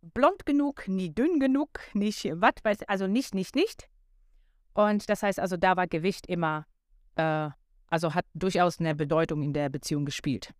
[0.01, 3.87] blond genug, nie dünn genug, nicht was weiß, also nicht, nicht, nicht.
[4.73, 6.65] Und das heißt also, da war Gewicht immer,
[7.15, 7.49] äh,
[7.89, 10.53] also hat durchaus eine Bedeutung in der Beziehung gespielt.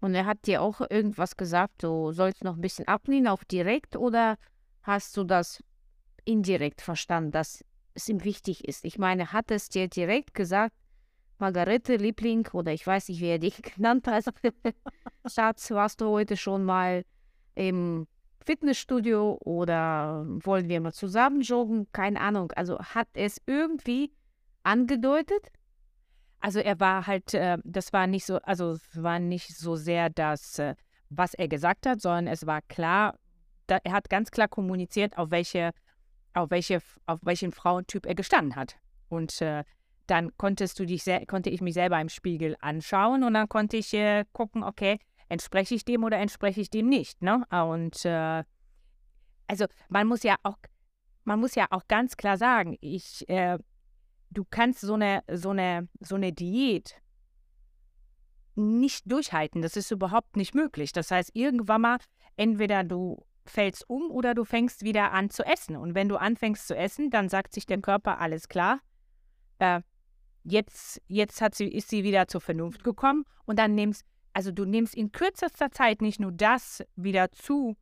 [0.00, 3.96] Und er hat dir auch irgendwas gesagt, du sollst noch ein bisschen abnehmen, auch direkt,
[3.96, 4.36] oder
[4.82, 5.62] hast du das
[6.24, 8.84] indirekt verstanden, dass es ihm wichtig ist?
[8.84, 10.74] Ich meine, hat es dir direkt gesagt,
[11.38, 14.24] Margarete, Liebling, oder ich weiß nicht, wie er dich genannt hat,
[15.26, 17.04] Schatz, warst du heute schon mal
[17.54, 18.06] im
[18.44, 21.86] Fitnessstudio oder wollen wir mal zusammen joggen?
[21.92, 22.52] Keine Ahnung.
[22.52, 24.12] Also hat es irgendwie
[24.62, 25.48] angedeutet?
[26.40, 30.10] Also er war halt, äh, das war nicht so, also es war nicht so sehr
[30.10, 30.74] das, äh,
[31.10, 33.18] was er gesagt hat, sondern es war klar,
[33.66, 35.72] da, er hat ganz klar kommuniziert, auf welche,
[36.34, 38.76] auf welche, auf welchen Frauentyp er gestanden hat.
[39.08, 39.64] Und äh,
[40.06, 43.92] dann konntest du dich, konnte ich mich selber im Spiegel anschauen und dann konnte ich
[43.94, 44.98] äh, gucken, okay,
[45.28, 47.44] entspreche ich dem oder entspreche ich dem nicht, ne?
[47.50, 48.42] Und äh,
[49.46, 50.58] also man muss ja auch,
[51.24, 53.58] man muss ja auch ganz klar sagen, ich, äh,
[54.30, 57.00] du kannst so eine, so eine, so eine Diät
[58.54, 59.62] nicht durchhalten.
[59.62, 60.92] Das ist überhaupt nicht möglich.
[60.92, 61.98] Das heißt, irgendwann mal,
[62.36, 65.76] entweder du fällst um oder du fängst wieder an zu essen.
[65.76, 68.80] Und wenn du anfängst zu essen, dann sagt sich der Körper, alles klar,
[69.58, 69.80] äh,
[70.44, 74.64] Jetzt, jetzt hat sie, ist sie wieder zur Vernunft gekommen und dann nimmst, also du
[74.64, 77.76] nimmst in kürzester Zeit nicht nur das wieder zu,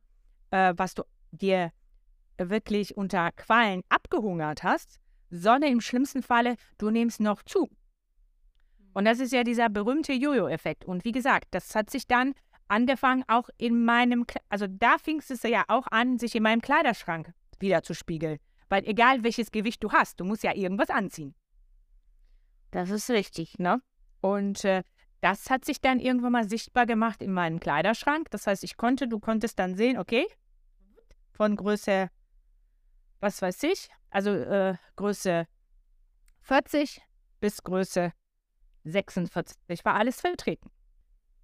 [0.51, 1.71] äh, was du dir
[2.37, 7.69] wirklich unter Qualen abgehungert hast, sondern im schlimmsten Falle, du nimmst noch zu.
[8.93, 10.85] Und das ist ja dieser berühmte Jojo-Effekt.
[10.85, 12.33] Und wie gesagt, das hat sich dann
[12.67, 17.33] angefangen, auch in meinem, also da fing es ja auch an, sich in meinem Kleiderschrank
[17.59, 18.39] wieder zu spiegeln.
[18.69, 21.33] Weil egal welches Gewicht du hast, du musst ja irgendwas anziehen.
[22.71, 23.81] Das ist richtig, ne?
[24.21, 24.83] Und äh,
[25.21, 28.29] das hat sich dann irgendwann mal sichtbar gemacht in meinem Kleiderschrank.
[28.31, 30.27] Das heißt, ich konnte, du konntest dann sehen, okay,
[31.31, 32.09] von Größe,
[33.19, 35.47] was weiß ich, also äh, Größe
[36.41, 37.01] 40
[37.39, 38.13] bis Größe
[38.83, 40.69] 46 war alles vertreten.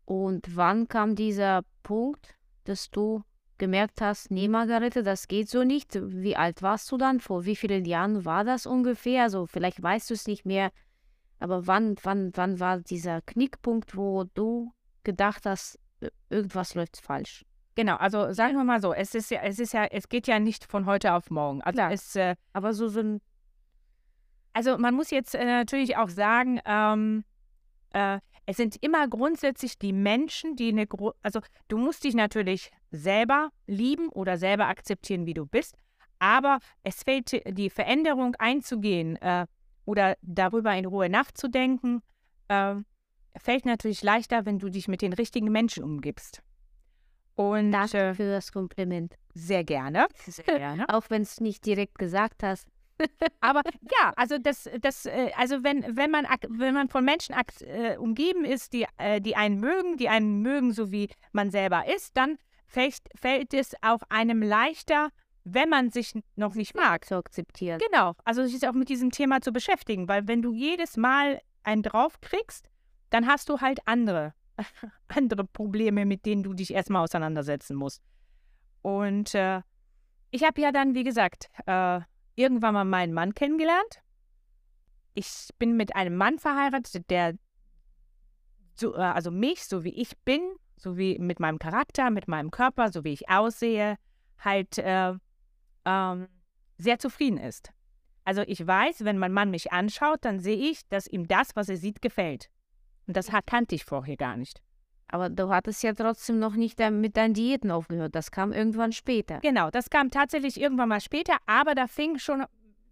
[0.05, 3.23] Und wann kam dieser Punkt, dass du
[3.57, 5.97] gemerkt hast, nee, Margarete, das geht so nicht.
[6.01, 7.19] Wie alt warst du dann?
[7.19, 9.23] Vor wie vielen Jahren war das ungefähr?
[9.23, 10.71] Also vielleicht weißt du es nicht mehr.
[11.39, 14.71] Aber wann, wann, wann war dieser Knickpunkt, wo du
[15.03, 15.79] gedacht hast,
[16.29, 17.45] irgendwas läuft falsch?
[17.75, 20.39] Genau, also sagen wir mal so, es ist ja, es ist ja, es geht ja
[20.39, 21.61] nicht von heute auf morgen.
[21.61, 21.91] Also Klar.
[21.91, 23.21] es, äh, Aber so, so ein
[24.55, 27.25] also man muss jetzt äh, natürlich auch sagen, ähm,
[27.91, 32.71] äh, es sind immer grundsätzlich die Menschen, die eine, Gro also du musst dich natürlich
[32.89, 35.75] selber lieben oder selber akzeptieren, wie du bist,
[36.19, 39.45] aber es fällt die Veränderung einzugehen äh,
[39.83, 42.01] oder darüber in Ruhe nachzudenken,
[42.47, 42.75] äh,
[43.37, 46.41] fällt natürlich leichter, wenn du dich mit den richtigen Menschen umgibst.
[47.35, 49.15] Und Danke äh, für das Kompliment.
[49.33, 50.07] sehr gerne.
[50.25, 50.87] Sehr gerne.
[50.93, 52.67] Auch wenn es nicht direkt gesagt hast.
[53.41, 57.97] Aber ja, also das, das, äh, also wenn, wenn man wenn man von Menschen äh,
[57.97, 58.85] umgeben ist, die,
[59.19, 63.73] die einen mögen, die einen mögen, so wie man selber ist, dann fällt, fällt es
[63.81, 65.09] auch einem leichter,
[65.43, 67.05] wenn man sich noch nicht mag.
[67.05, 67.79] zu akzeptieren.
[67.79, 71.83] Genau, also sich auch mit diesem Thema zu beschäftigen, weil wenn du jedes Mal einen
[71.83, 72.69] drauf kriegst,
[73.09, 74.33] dann hast du halt andere,
[75.07, 78.01] andere Probleme, mit denen du dich erstmal auseinandersetzen musst.
[78.81, 79.61] Und äh,
[80.31, 82.01] ich habe ja dann, wie gesagt, äh,
[82.35, 84.01] irgendwann mal meinen Mann kennengelernt.
[85.13, 87.35] Ich bin mit einem Mann verheiratet, der
[88.75, 90.41] so, äh, also mich, so wie ich bin,
[90.77, 93.97] so wie mit meinem Charakter, mit meinem Körper, so wie ich aussehe,
[94.37, 95.13] halt äh,
[95.85, 96.27] ähm,
[96.77, 97.71] sehr zufrieden ist.
[98.25, 101.69] Also ich weiß, wenn mein Mann mich anschaut, dann sehe ich, dass ihm das, was
[101.69, 102.49] er sieht, gefällt.
[103.07, 104.61] Und das kannte ich vorher gar nicht.
[105.07, 108.15] Aber du hattest ja trotzdem noch nicht dein- mit deinen Diäten aufgehört.
[108.15, 109.39] Das kam irgendwann später.
[109.41, 112.43] Genau, das kam tatsächlich irgendwann mal später, aber da fing schon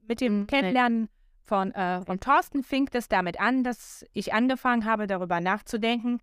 [0.08, 0.48] mit dem Mhm.
[0.48, 1.10] Kennenlernen
[1.44, 6.20] von, äh, von Thorsten fing das damit an, dass ich angefangen habe, darüber nachzudenken,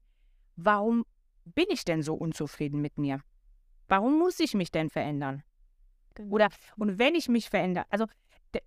[0.57, 1.05] warum
[1.45, 3.21] bin ich denn so unzufrieden mit mir?
[3.89, 5.43] Warum muss ich mich denn verändern?
[6.29, 8.07] Oder und wenn ich mich verändere, also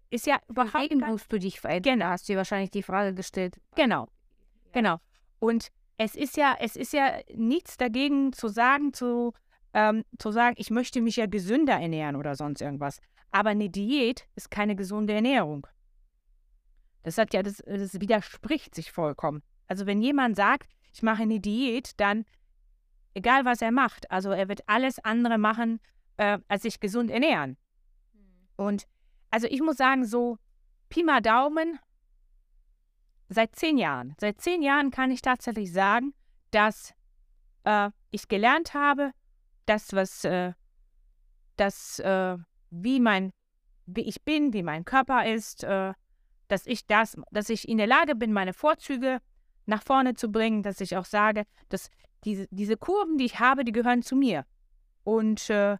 [0.09, 1.99] ist ja überhaupt Warum musst du dich verändern?
[1.99, 2.05] Genau.
[2.11, 3.59] Hast du dir wahrscheinlich die Frage gestellt.
[3.75, 4.07] genau,
[4.73, 4.97] genau.
[5.43, 9.33] Und es ist ja, es ist ja nichts dagegen zu sagen, zu,
[9.73, 13.01] ähm, zu sagen, ich möchte mich ja gesünder ernähren oder sonst irgendwas.
[13.31, 15.67] Aber eine Diät ist keine gesunde Ernährung.
[17.03, 19.43] Das hat ja, das, das widerspricht sich vollkommen.
[19.67, 22.23] Also wenn jemand sagt, ich mache eine Diät, dann
[23.13, 25.81] egal was er macht, also er wird alles andere machen,
[26.15, 27.57] äh, als sich gesund ernähren.
[28.55, 28.87] Und
[29.29, 30.37] also ich muss sagen, so
[30.87, 31.79] Pi mal Daumen,
[33.33, 34.15] seit zehn Jahren.
[34.19, 36.13] Seit zehn Jahren kann ich tatsächlich sagen,
[36.51, 36.93] dass
[37.63, 39.11] äh, ich gelernt habe,
[39.65, 40.53] das, was, äh,
[41.57, 42.37] das, äh,
[42.69, 43.31] wie mein,
[43.85, 45.93] wie ich bin, wie mein Körper ist, äh,
[46.47, 49.19] dass ich das, dass ich in der Lage bin, meine Vorzüge
[49.65, 51.89] nach vorne zu bringen, dass ich auch sage, dass
[52.25, 54.45] diese, diese Kurven, die ich habe, die gehören zu mir.
[55.03, 55.77] Und äh,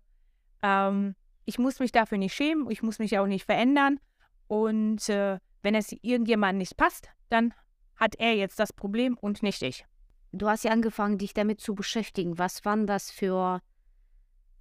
[0.62, 4.00] ähm, ich muss mich dafür nicht schämen, ich muss mich auch nicht verändern.
[4.48, 7.54] Und äh, wenn es irgendjemandem nicht passt, dann
[7.96, 9.86] hat er jetzt das Problem und nicht ich.
[10.32, 12.38] Du hast ja angefangen, dich damit zu beschäftigen.
[12.38, 13.62] Was waren das für.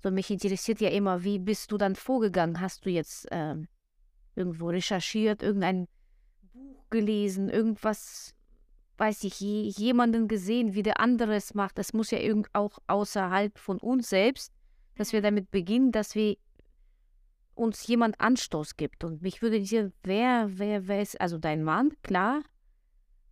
[0.02, 2.60] So, mich interessiert ja immer, wie bist du dann vorgegangen?
[2.60, 3.68] Hast du jetzt ähm,
[4.34, 5.86] irgendwo recherchiert, irgendein
[6.52, 8.34] Buch gelesen, irgendwas,
[8.98, 11.78] weiß ich, je, jemanden gesehen, wie der andere es macht?
[11.78, 14.52] Das muss ja irgend auch außerhalb von uns selbst,
[14.96, 16.36] dass wir damit beginnen, dass wir
[17.54, 19.04] uns jemand Anstoß gibt.
[19.04, 22.42] Und mich würde interessieren, wer, wer, wer ist, also dein Mann, klar,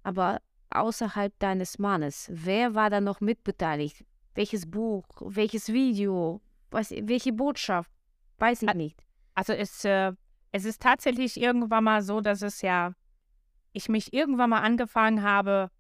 [0.03, 4.05] aber außerhalb deines Mannes, wer war da noch mitbeteiligt?
[4.35, 7.91] Welches Buch, welches Video, was, welche Botschaft?
[8.39, 9.05] Weiß ich nicht.
[9.35, 10.13] Also es, äh,
[10.53, 12.95] es ist tatsächlich irgendwann mal so, dass es ja,
[13.73, 15.71] ich mich irgendwann mal angefangen habe,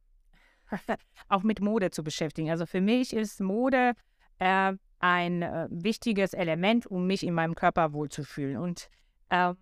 [1.28, 2.50] auch mit Mode zu beschäftigen.
[2.50, 3.94] Also für mich ist Mode
[4.38, 8.56] äh, ein äh, wichtiges Element, um mich in meinem Körper wohlzufühlen.
[8.56, 8.88] Und
[9.30, 9.56] ähm,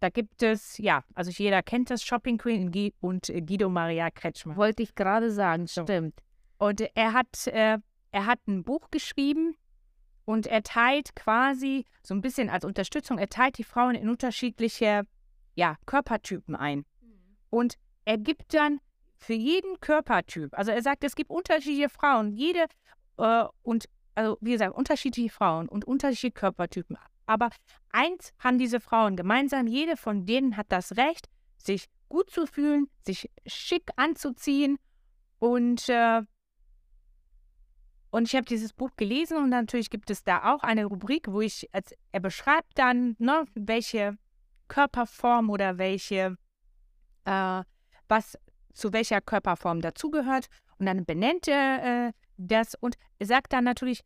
[0.00, 4.56] da gibt es, ja, also jeder kennt das Shopping Queen und äh, Guido Maria Kretschmer.
[4.56, 5.82] Wollte ich gerade sagen, So.
[5.82, 6.20] stimmt.
[6.58, 7.78] Und er hat, äh,
[8.10, 9.56] er hat ein Buch geschrieben
[10.24, 15.02] und er teilt quasi so ein bisschen als Unterstützung, er teilt die Frauen in unterschiedliche
[15.54, 16.84] ja, Körpertypen ein.
[17.50, 18.80] Und er gibt dann
[19.16, 22.66] für jeden Körpertyp, also er sagt, es gibt unterschiedliche Frauen, jede
[23.18, 26.96] äh, und also wie gesagt, unterschiedliche Frauen und unterschiedliche Körpertypen.
[27.26, 27.50] Aber
[27.90, 32.88] eins haben diese Frauen gemeinsam, jede von denen hat das Recht, sich gut zu fühlen,
[33.06, 34.76] sich schick anzuziehen
[35.38, 36.22] und äh,
[38.14, 41.40] und ich habe dieses Buch gelesen und natürlich gibt es da auch eine Rubrik, wo
[41.40, 44.16] ich, als, er beschreibt dann, ne, welche
[44.68, 46.36] Körperform oder welche,
[47.24, 47.64] äh,
[48.06, 48.38] was
[48.72, 50.46] zu welcher Körperform dazugehört.
[50.78, 54.02] Und dann benennt er äh, das und sagt dann natürlich,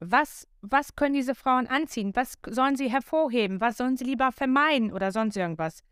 [0.00, 2.12] was, was können diese Frauen anziehen?
[2.14, 3.60] Was sollen sie hervorheben?
[3.60, 5.82] Was sollen sie lieber vermeiden oder sonst irgendwas?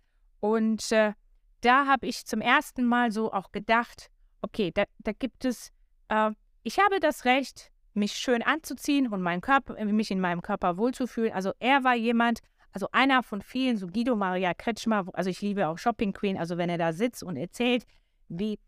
[0.41, 1.13] Und äh,
[1.61, 4.11] da habe ich zum ersten Mal so auch gedacht,
[4.43, 5.71] okay, da, da gibt es,
[6.09, 10.77] äh, ich habe das Recht, mich schön anzuziehen und meinen Körper, mich in meinem Körper
[10.77, 11.33] wohlzufühlen.
[11.33, 12.41] Also er war jemand,
[12.73, 16.57] also einer von vielen, so Guido Maria Kretschmer, also ich liebe auch Shopping Queen, also
[16.57, 17.85] wenn er da sitzt und erzählt,
[18.29, 18.59] wie,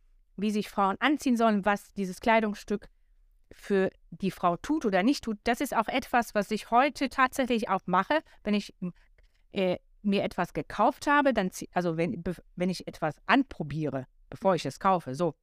[0.43, 2.89] wie sich Frauen anziehen sollen, was dieses Kleidungsstück
[3.51, 7.69] für die Frau tut oder nicht tut, das ist auch etwas, was ich heute tatsächlich
[7.69, 8.75] auch mache, wenn ich
[9.53, 12.23] äh, mir etwas gekauft habe, dann also wenn,
[12.57, 15.35] wenn ich etwas anprobiere, bevor ich es kaufe, so,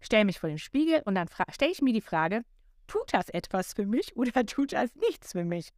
[0.00, 2.42] stelle mich vor den Spiegel und dann stelle ich mir die Frage,
[2.86, 5.70] tut das etwas für mich oder tut das nichts für mich?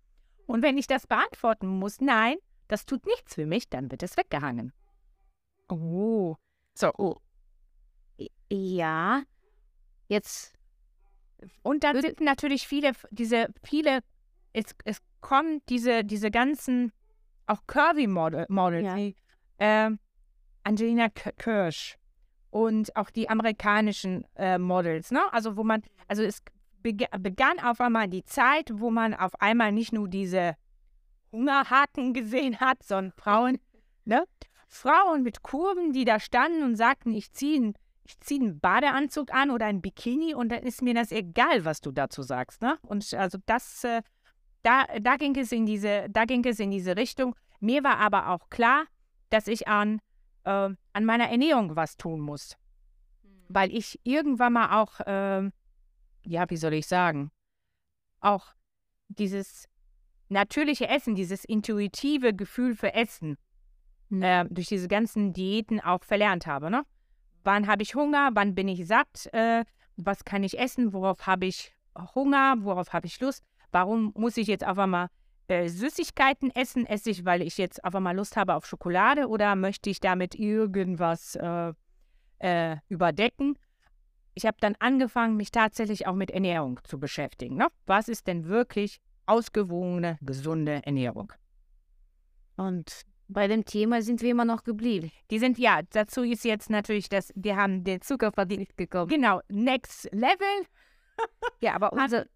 [0.46, 2.36] Und wenn ich das beantworten muss, nein,
[2.68, 4.72] das tut nichts für mich, dann wird es weggehangen.
[5.68, 6.36] Oh.
[6.74, 6.92] So.
[6.98, 7.16] Oh.
[8.50, 9.22] Ja.
[10.08, 10.54] Jetzt.
[11.62, 14.00] Und dann sind natürlich viele, diese, viele,
[14.52, 16.92] es, es kommen diese, diese ganzen,
[17.46, 18.96] auch Curvy-Models, Model, ja.
[18.96, 19.16] wie
[19.58, 19.90] äh,
[20.62, 21.96] Angelina Kirsch
[22.50, 25.20] und auch die amerikanischen äh, Models, ne?
[25.32, 26.42] Also wo man, also es
[26.82, 30.56] begann auf einmal die Zeit, wo man auf einmal nicht nur diese
[31.32, 33.58] Hungerhaken gesehen hat, sondern Frauen,
[34.04, 34.24] ne?
[34.68, 39.50] Frauen mit Kurven, die da standen und sagten, ich ziehe ich zieh einen Badeanzug an
[39.50, 42.78] oder ein Bikini und dann ist mir das egal, was du dazu sagst, ne?
[42.82, 44.02] Und also das, äh,
[44.62, 47.34] da, da ging es in diese, da ging es in diese Richtung.
[47.60, 48.84] Mir war aber auch klar,
[49.30, 50.00] dass ich an,
[50.44, 52.56] äh, an meiner Ernährung was tun muss.
[53.22, 53.28] Mhm.
[53.48, 55.50] Weil ich irgendwann mal auch äh,
[56.26, 57.30] ja, wie soll ich sagen,
[58.20, 58.46] auch
[59.08, 59.68] dieses
[60.28, 63.36] natürliche Essen, dieses intuitive Gefühl für Essen,
[64.08, 64.22] mhm.
[64.22, 66.70] äh, durch diese ganzen Diäten auch verlernt habe.
[66.70, 66.84] Ne?
[67.44, 68.30] Wann habe ich Hunger?
[68.32, 69.32] Wann bin ich satt?
[69.32, 69.64] Äh,
[69.96, 70.92] was kann ich essen?
[70.92, 71.74] Worauf habe ich
[72.14, 72.56] Hunger?
[72.58, 73.44] Worauf habe ich Lust?
[73.70, 75.08] Warum muss ich jetzt auf einmal
[75.48, 76.86] äh, Süßigkeiten essen?
[76.86, 80.34] Esse ich, weil ich jetzt auf einmal Lust habe auf Schokolade oder möchte ich damit
[80.34, 81.72] irgendwas äh,
[82.40, 83.56] äh überdecken?
[84.34, 87.56] ich habe dann angefangen, mich tatsächlich auch mit Ernährung zu beschäftigen.
[87.56, 87.68] Ne?
[87.86, 91.32] Was ist denn wirklich ausgewogene, gesunde Ernährung?
[92.56, 95.10] Und bei dem Thema sind wir immer noch geblieben.
[95.30, 99.08] Die sind, ja, dazu ist jetzt natürlich, dass wir haben den Zuckerverdienst gekommen.
[99.08, 100.66] Genau, next level.
[101.60, 102.26] ja, aber unser,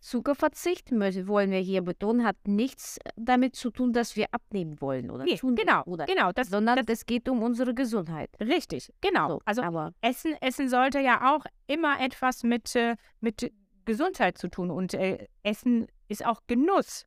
[0.00, 5.24] Zuckerverzicht, wollen wir hier betonen, hat nichts damit zu tun, dass wir abnehmen wollen oder
[5.24, 8.30] nee, tun genau, oder, genau, das, sondern es geht um unsere Gesundheit.
[8.40, 9.28] Richtig, genau.
[9.28, 13.52] So, also aber Essen, Essen sollte ja auch immer etwas mit, äh, mit
[13.84, 17.06] Gesundheit zu tun und äh, Essen ist auch Genuss.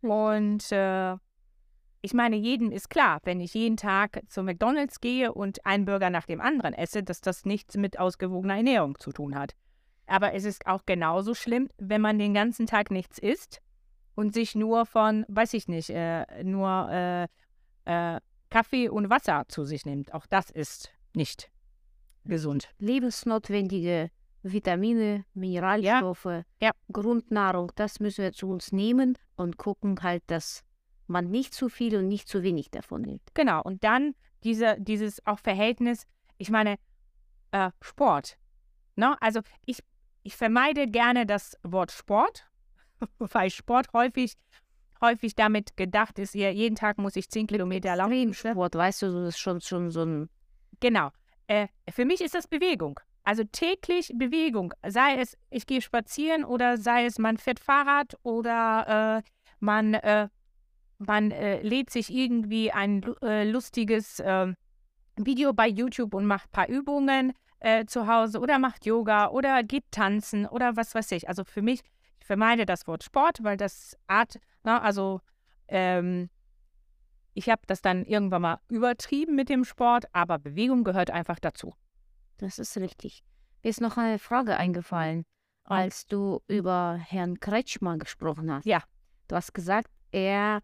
[0.00, 1.16] Und äh,
[2.02, 6.10] ich meine, jedem ist klar, wenn ich jeden Tag zu McDonald's gehe und einen Burger
[6.10, 9.54] nach dem anderen esse, dass das nichts mit ausgewogener Ernährung zu tun hat.
[10.06, 13.62] Aber es ist auch genauso schlimm, wenn man den ganzen Tag nichts isst
[14.16, 17.28] und sich nur von, weiß ich nicht, äh, nur äh,
[17.84, 20.12] äh, Kaffee und Wasser zu sich nimmt.
[20.12, 21.50] Auch das ist nicht
[22.24, 22.68] gesund.
[22.78, 24.10] Lebensnotwendige
[24.42, 26.44] Vitamine, Mineralstoffe, ja.
[26.60, 26.70] Ja.
[26.92, 30.64] Grundnahrung, das müssen wir zu uns nehmen und gucken halt, dass
[31.12, 33.22] man nicht zu viel und nicht zu wenig davon nimmt.
[33.34, 36.06] Genau, und dann diese, dieses auch Verhältnis,
[36.38, 36.76] ich meine,
[37.52, 38.38] äh, Sport.
[38.96, 39.16] Ne?
[39.20, 39.78] Also ich
[40.22, 42.48] ich vermeide gerne das Wort Sport,
[43.18, 44.34] weil Sport häufig,
[45.00, 48.34] häufig damit gedacht ist, ja, jeden Tag muss ich 10 Kilometer laufen.
[48.34, 50.30] Sport, weißt du, das ist schon, schon so ein.
[50.80, 51.10] Genau.
[51.46, 52.98] Äh, für mich ist das Bewegung.
[53.24, 54.74] Also täglich Bewegung.
[54.86, 60.28] Sei es, ich gehe spazieren oder sei es, man fährt Fahrrad oder äh, man, äh,
[61.06, 64.56] man äh, lädt sich irgendwie ein äh, lustiges ähm,
[65.16, 69.62] Video bei YouTube und macht ein paar Übungen äh, zu Hause oder macht Yoga oder
[69.62, 71.28] geht tanzen oder was weiß ich.
[71.28, 71.80] Also für mich,
[72.20, 75.20] ich vermeide das Wort Sport, weil das Art, na, ne, also
[75.68, 76.28] ähm,
[77.34, 81.74] ich habe das dann irgendwann mal übertrieben mit dem Sport, aber Bewegung gehört einfach dazu.
[82.38, 83.22] Das ist richtig.
[83.62, 85.24] Mir ist noch eine Frage eingefallen,
[85.64, 88.66] als du über Herrn Kretschmer gesprochen hast.
[88.66, 88.82] Ja.
[89.28, 90.60] Du hast gesagt, er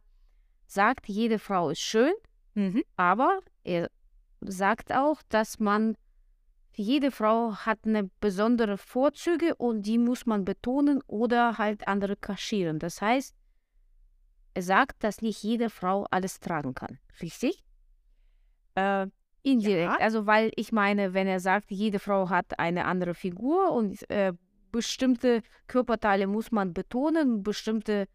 [0.68, 2.12] sagt, jede Frau ist schön,
[2.54, 2.82] mhm.
[2.96, 3.90] aber er
[4.40, 5.96] sagt auch, dass man
[6.74, 12.78] jede Frau hat eine besondere Vorzüge und die muss man betonen oder halt andere kaschieren.
[12.78, 13.34] Das heißt,
[14.54, 16.98] er sagt, dass nicht jede Frau alles tragen kann.
[17.20, 17.64] Richtig?
[18.76, 19.08] Äh,
[19.42, 19.92] Indirekt.
[19.92, 19.96] Ja.
[19.98, 24.32] Also, weil ich meine, wenn er sagt, jede Frau hat eine andere Figur und äh,
[24.70, 28.06] bestimmte Körperteile muss man betonen, bestimmte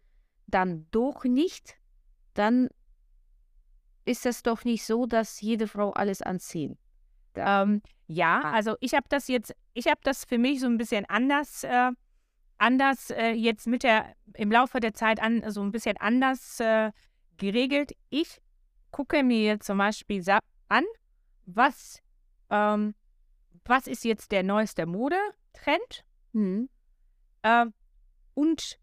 [0.47, 1.75] dann doch nicht,
[2.33, 2.69] dann
[4.05, 6.77] ist es doch nicht so, dass jede Frau alles anziehen.
[7.35, 8.51] Ähm, ja, ah.
[8.51, 11.91] also ich habe das jetzt, ich habe das für mich so ein bisschen anders äh,
[12.63, 16.91] anders äh, jetzt mit der, im Laufe der Zeit an, so ein bisschen anders äh,
[17.37, 17.91] geregelt.
[18.09, 18.41] Ich
[18.91, 20.23] gucke mir jetzt zum Beispiel
[20.69, 20.85] an,
[21.45, 22.01] was,
[22.49, 22.95] ähm,
[23.65, 26.05] was ist jetzt der neueste Modetrend?
[27.41, 27.65] Äh,
[28.33, 28.79] und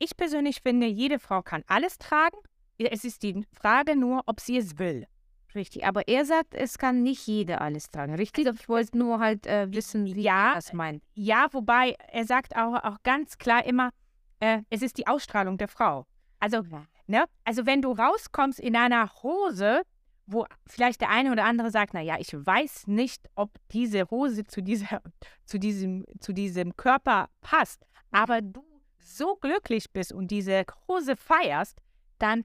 [0.00, 2.36] ich persönlich finde, jede Frau kann alles tragen.
[2.78, 5.06] Es ist die Frage nur, ob sie es will.
[5.54, 8.46] Richtig, aber er sagt, es kann nicht jeder alles tragen, richtig?
[8.46, 11.02] Ich wollte nur halt äh, wissen, wie ja, er das meint.
[11.14, 13.90] Ja, wobei er sagt auch, auch ganz klar immer,
[14.38, 16.06] äh, es ist die Ausstrahlung der Frau.
[16.38, 16.86] Also, Ja.
[17.06, 17.24] ne?
[17.44, 19.82] also wenn du rauskommst in einer Hose,
[20.26, 24.62] wo vielleicht der eine oder andere sagt, naja, ich weiß nicht, ob diese Hose zu,
[24.62, 25.02] dieser,
[25.44, 28.64] zu, diesem, zu diesem Körper passt, aber du
[29.02, 31.78] so glücklich bist und diese Hose feierst,
[32.18, 32.44] dann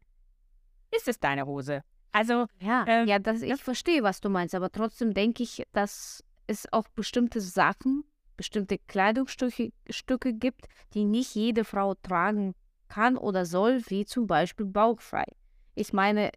[0.96, 1.84] ist es deine Hose.
[2.12, 6.24] Also, Ja, Ähm, ja, das, ich verstehe, was du meinst, aber trotzdem denke ich, dass
[6.48, 8.06] es auch bestimmte Sachen,
[8.38, 12.56] bestimmte Kleidungsstücke Stücke gibt, die nicht jede Frau tragen
[12.88, 15.26] kann oder soll, wie zum Beispiel bauchfrei.
[15.74, 16.32] Ich meine,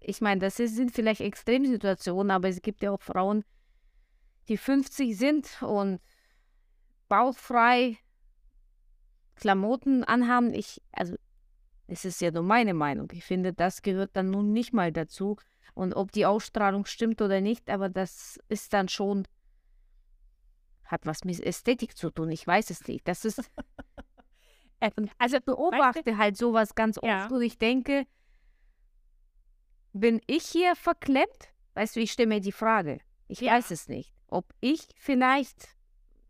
[0.00, 3.44] ich meine, das ist, sind vielleicht Extremsituationen, aber es gibt ja auch Frauen,
[4.48, 6.00] die 50 sind und
[7.08, 7.98] bauchfrei
[9.34, 10.52] Klamotten anhaben.
[10.54, 11.14] Ich, also
[11.86, 13.08] es ist ja nur meine Meinung.
[13.12, 15.36] Ich finde, das gehört dann nun nicht mal dazu.
[15.74, 19.26] Und ob die Ausstrahlung stimmt oder nicht, aber das ist dann schon,
[20.84, 22.30] hat was mit Ästhetik zu tun.
[22.30, 23.08] Ich weiß es nicht.
[23.08, 23.38] Das ist,
[24.80, 27.26] äh, also ich beobachte halt sowas ganz oft Ja.
[27.28, 28.04] und ich denke,
[29.92, 31.48] bin ich hier verklemmt?
[31.74, 33.00] Weißt du, ich stelle mir die Frage.
[33.28, 33.52] Ich Ja.
[33.52, 34.14] weiß es nicht.
[34.26, 35.68] Ob ich vielleicht,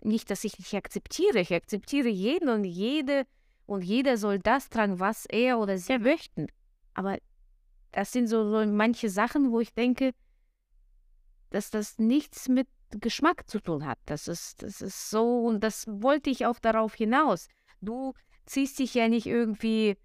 [0.05, 3.25] nicht, dass ich nicht akzeptiere, ich akzeptiere jeden und jede
[3.67, 6.49] und jeder soll das tragen, was er oder sie möchten.
[6.95, 7.19] Aber
[7.93, 10.13] das sind so, so manche Sachen, wo ich denke,
[11.51, 13.99] dass das nichts mit Geschmack zu tun hat.
[14.07, 17.49] Das ist, das ist so, und das wollte ich auch darauf hinaus.
[17.81, 18.15] Du
[18.47, 19.97] ziehst dich ja nicht irgendwie,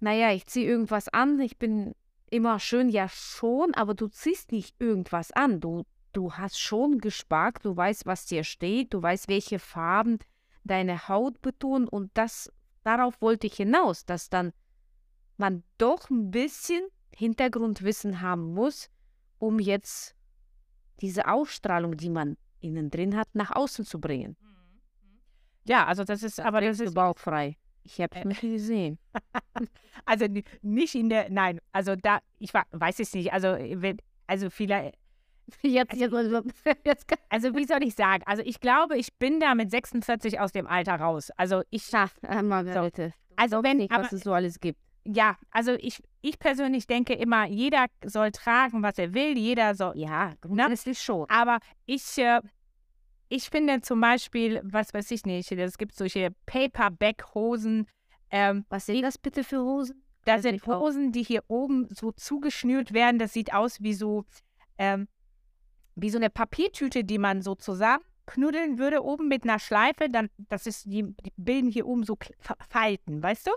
[0.00, 1.94] naja, ich ziehe irgendwas an, ich bin
[2.30, 5.60] immer schön, ja schon, aber du ziehst nicht irgendwas an.
[5.60, 10.18] Du, du hast schon Geschmack, du weißt, was dir steht, du weißt, welche Farben
[10.64, 12.52] deine Haut betonen und das,
[12.84, 14.52] darauf wollte ich hinaus, dass dann
[15.36, 16.84] man doch ein bisschen
[17.14, 18.90] Hintergrundwissen haben muss,
[19.38, 20.14] um jetzt
[21.00, 24.36] diese Ausstrahlung, die man innen drin hat, nach außen zu bringen.
[25.64, 27.56] ja, also das ist, aber das ist bauchfrei.
[27.84, 28.98] Ich habe es nicht gesehen.
[30.04, 33.98] Also ni- nicht in der, nein, also da, ich wa- weiß es nicht, also wenn,
[34.26, 34.96] also vielleicht,
[35.62, 36.12] Jetzt, jetzt,
[36.84, 40.52] jetzt, also wie soll ich sagen, also ich glaube, ich bin da mit 46 aus
[40.52, 41.30] dem Alter raus.
[41.36, 43.12] Also ich, ja, äh, Margarete.
[43.36, 44.78] also wenn, nicht, aber, was es so alles gibt.
[45.04, 49.98] ja, also ich, ich persönlich denke immer, jeder soll tragen, was er will, jeder soll,
[49.98, 51.28] Ja, grundsätzlich schon.
[51.28, 52.40] aber ich, äh,
[53.28, 57.86] ich finde zum Beispiel, was weiß ich nicht, es gibt solche Paperback-Hosen,
[58.32, 60.02] ähm, Was sind das bitte für Hosen?
[60.24, 60.66] Da sind.
[60.66, 63.18] Hosen, die hier oben so zugeschnürt werden.
[63.18, 64.24] Das sieht aus wie so,
[64.78, 65.06] ähm,
[65.94, 70.08] wie so eine Papiertüte, die man so zusammenknuddeln würde, oben mit einer Schleife.
[70.08, 72.16] Dann, das ist, die, die bilden hier oben so
[72.68, 73.50] Falten, weißt du?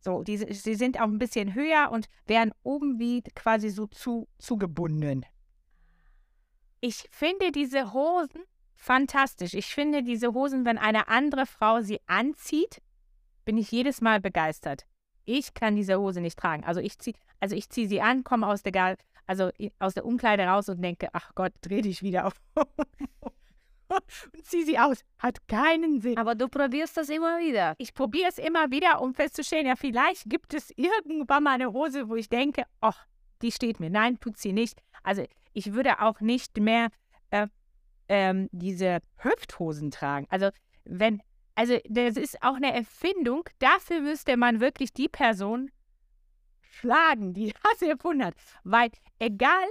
[0.00, 3.86] So, die, si- sie sind auch ein bisschen höher und werden oben wie quasi so
[3.86, 5.26] zu, zugebunden.
[6.80, 8.42] Ich finde diese Hosen
[8.76, 9.54] fantastisch.
[9.54, 12.80] Ich finde diese Hosen, wenn eine andere Frau sie anzieht,
[13.44, 14.86] bin ich jedes Mal begeistert.
[15.24, 16.64] Ich kann diese Hose nicht tragen.
[16.64, 18.96] Also ich ziehe also zieh sie an, komme aus der,
[19.28, 22.40] also aus der Umkleide raus und denke, ach Gott, dreh dich wieder auf.
[23.88, 25.04] und ziehe sie aus.
[25.18, 26.16] Hat keinen Sinn.
[26.16, 27.74] Aber du probierst das immer wieder.
[27.78, 32.08] Ich probiere es immer wieder, um festzustellen, ja, vielleicht gibt es irgendwann mal eine Hose,
[32.08, 33.06] wo ich denke, ach,
[33.42, 33.90] die steht mir.
[33.90, 34.80] Nein, tut sie nicht.
[35.02, 36.88] Also ich würde auch nicht mehr
[37.30, 37.48] äh,
[38.08, 40.26] ähm, diese Hüfthosen tragen.
[40.30, 40.48] Also
[40.84, 41.22] wenn,
[41.54, 43.44] also das ist auch eine Erfindung.
[43.58, 45.70] Dafür müsste man wirklich die Person
[46.80, 48.34] schlagen, die das erfunden hat.
[48.64, 49.66] Weil egal,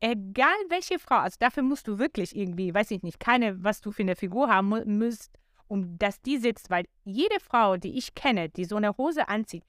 [0.00, 3.90] egal welche Frau, also dafür musst du wirklich irgendwie, weiß ich nicht, keine, was du
[3.90, 5.38] für eine Figur haben müsst,
[5.68, 9.64] um dass die sitzt, weil jede Frau, die ich kenne, die so eine Hose anzieht,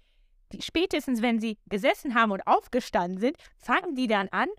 [0.52, 4.50] die spätestens, wenn sie gesessen haben und aufgestanden sind, fangen die dann an,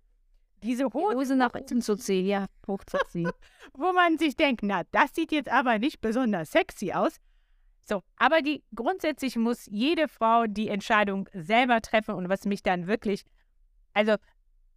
[0.62, 3.30] diese Die Hose, Hose nach unten zu ziehen, ja, hochzuziehen.
[3.74, 7.16] wo man sich denkt, na, das sieht jetzt aber nicht besonders sexy aus.
[7.84, 12.86] So, aber die grundsätzlich muss jede Frau die Entscheidung selber treffen und was mich dann
[12.86, 13.24] wirklich,
[13.92, 14.16] also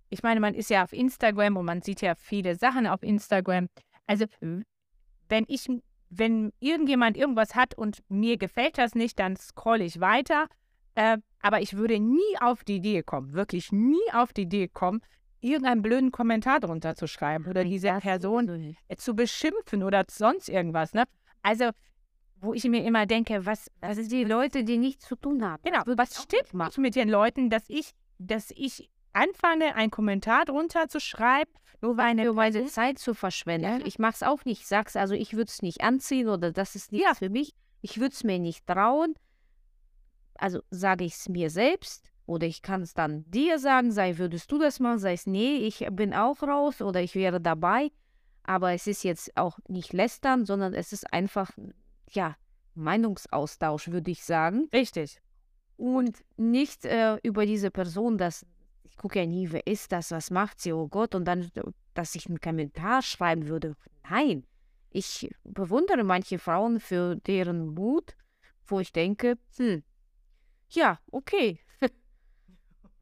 [0.09, 3.67] ich meine, man ist ja auf Instagram und man sieht ja viele Sachen auf Instagram.
[4.07, 4.25] Also
[5.29, 5.67] wenn ich,
[6.09, 10.47] wenn irgendjemand irgendwas hat und mir gefällt das nicht, dann scrolle ich weiter.
[10.95, 15.01] Äh, aber ich würde nie auf die Idee kommen, wirklich nie auf die Idee kommen,
[15.41, 20.93] irgendeinen blöden Kommentar drunter zu schreiben oder diese Person äh, zu beschimpfen oder sonst irgendwas,
[20.93, 21.03] ne?
[21.43, 21.69] Also,
[22.41, 25.61] wo ich mir immer denke, was, sind die Leute, die nichts zu tun haben.
[25.63, 30.87] genau, würde was stimmt mit den Leuten, dass ich, dass ich anfange, einen Kommentar drunter
[30.87, 33.79] zu schreiben, nur weil eine meine Zeit zu verschwenden.
[33.79, 33.85] Ja.
[33.85, 34.61] Ich mache es auch nicht.
[34.61, 37.53] Ich sag's also, ich würde es nicht anziehen oder das ist nichts für mich.
[37.81, 39.15] Ich würde es mir nicht trauen.
[40.35, 44.51] Also sage ich es mir selbst oder ich kann es dann dir sagen, sei, würdest
[44.51, 44.99] du das machen?
[44.99, 47.91] Sei es, nee, ich bin auch raus oder ich wäre dabei.
[48.43, 51.51] Aber es ist jetzt auch nicht lästern, sondern es ist einfach,
[52.09, 52.35] ja,
[52.75, 54.69] Meinungsaustausch, würde ich sagen.
[54.73, 55.19] Richtig.
[55.77, 58.45] Und nicht äh, über diese Person, dass
[58.83, 61.51] ich gucke ja nie, wer ist das, was macht sie, oh Gott, und dann,
[61.93, 63.75] dass ich einen Kommentar schreiben würde.
[64.09, 64.45] Nein,
[64.89, 68.15] ich bewundere manche Frauen für deren Mut,
[68.65, 69.83] wo ich denke, hm,
[70.69, 71.59] ja, okay.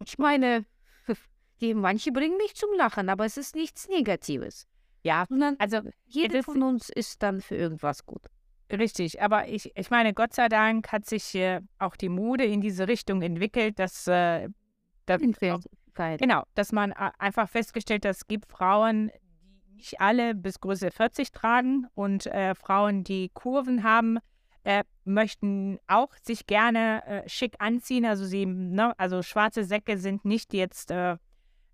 [0.05, 0.65] ich meine,
[1.61, 4.67] die, manche bringen mich zum Lachen, aber es ist nichts Negatives.
[5.03, 8.25] Ja, Sondern also jeder von uns ist dann für irgendwas gut.
[8.78, 12.61] Richtig, aber ich, ich meine, Gott sei Dank hat sich äh, auch die Mode in
[12.61, 14.49] diese Richtung entwickelt, dass, äh,
[15.05, 15.21] dass
[15.93, 16.17] Keine.
[16.17, 19.11] genau, dass man einfach festgestellt hat, es gibt Frauen,
[19.67, 24.19] die nicht alle bis Größe 40 tragen und äh, Frauen, die Kurven haben,
[24.65, 28.05] äh, möchten auch sich gerne äh, schick anziehen.
[28.05, 31.17] Also sie, ne, also schwarze Säcke sind nicht jetzt äh,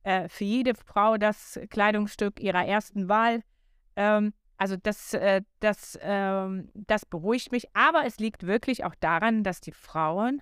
[0.03, 3.41] für jede Frau das Kleidungsstück ihrer ersten Wahl.
[3.95, 7.75] Ähm, also das, äh, das, ähm, das beruhigt mich.
[7.75, 10.39] Aber es liegt wirklich auch daran, dass die Frauen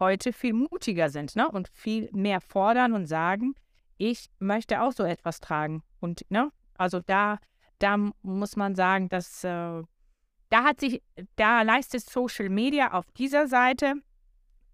[0.00, 1.48] heute viel mutiger sind ne?
[1.48, 3.54] und viel mehr fordern und sagen,
[3.96, 5.84] ich möchte auch so etwas tragen.
[6.00, 7.38] Und ne, also da,
[7.78, 9.82] da muss man sagen, dass äh,
[10.48, 11.00] da hat sich,
[11.36, 13.94] da leistet Social Media auf dieser Seite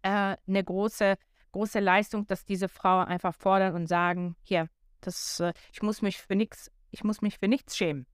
[0.01, 1.17] äh, eine große,
[1.53, 4.71] große Leistung, dass diese Frauen einfach fordern und sagen, hier,
[5.03, 8.07] das, äh, ich muss mich für nichts, ich muss mich für nichts schämen.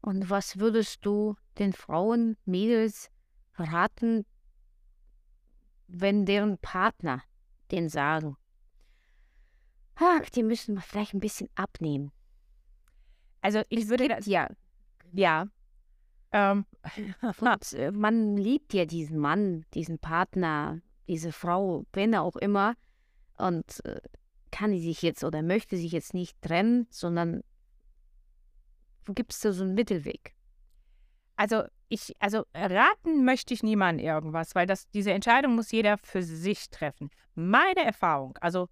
[0.00, 3.10] Und was würdest du den Frauen, Mädels
[3.56, 4.24] raten,
[5.88, 7.22] wenn deren Partner
[7.70, 8.36] den sagen?
[9.96, 12.12] Ach, die müssen wir vielleicht ein bisschen abnehmen.
[13.40, 14.48] Also ich würde das, Ja,
[15.12, 15.46] ja,
[16.32, 16.66] ähm,
[17.40, 22.74] und äh, man liebt ja diesen Mann, diesen Partner, diese Frau, wenn auch immer,
[23.36, 24.00] und äh,
[24.50, 27.42] kann sich jetzt oder möchte sich jetzt nicht trennen, sondern
[29.14, 30.34] gibt es da so einen Mittelweg?
[31.36, 36.22] Also ich, also raten möchte ich niemandem irgendwas, weil das, diese Entscheidung muss jeder für
[36.22, 37.10] sich treffen.
[37.34, 38.68] Meine Erfahrung, also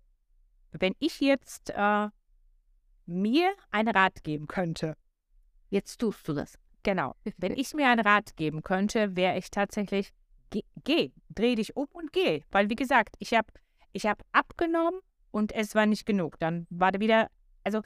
[0.72, 2.08] wenn ich jetzt äh,
[3.06, 4.96] mir einen Rat geben könnte,
[5.70, 6.58] Jetzt tust du das.
[6.82, 10.12] genau, wenn ich mir einen Rat geben könnte, wäre ich tatsächlich,
[10.50, 12.42] geh, geh, dreh dich um und geh.
[12.50, 13.48] Weil wie gesagt, ich habe
[13.92, 15.00] ich hab abgenommen
[15.32, 16.38] und es war nicht genug.
[16.38, 17.28] Dann war da wieder,
[17.64, 17.82] also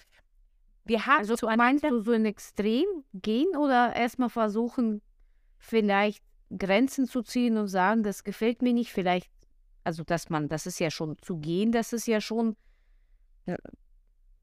[0.84, 5.02] wir haben Also zueinander- meinst du so ein Extrem gehen oder erstmal versuchen,
[5.58, 6.22] vielleicht
[6.56, 9.30] Grenzen zu ziehen und sagen, das gefällt mir nicht, vielleicht,
[9.84, 12.56] also dass man, das ist ja schon zu gehen, das ist ja schon
[13.46, 13.56] äh,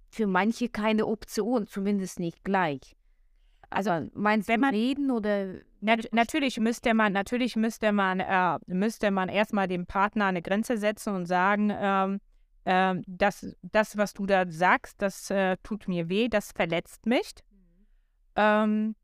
[0.10, 2.96] für manche keine Option, zumindest nicht gleich.
[3.70, 8.58] Also meinst wenn du man- reden oder Nat natürlich müsste man, natürlich müsste man, äh,
[8.68, 12.20] müsste man erstmal dem Partner eine Grenze setzen und sagen, ähm,
[12.70, 17.34] ähm, das, das, was du da sagst, das äh, tut mir weh, das verletzt mich.
[18.36, 18.98] Ähm,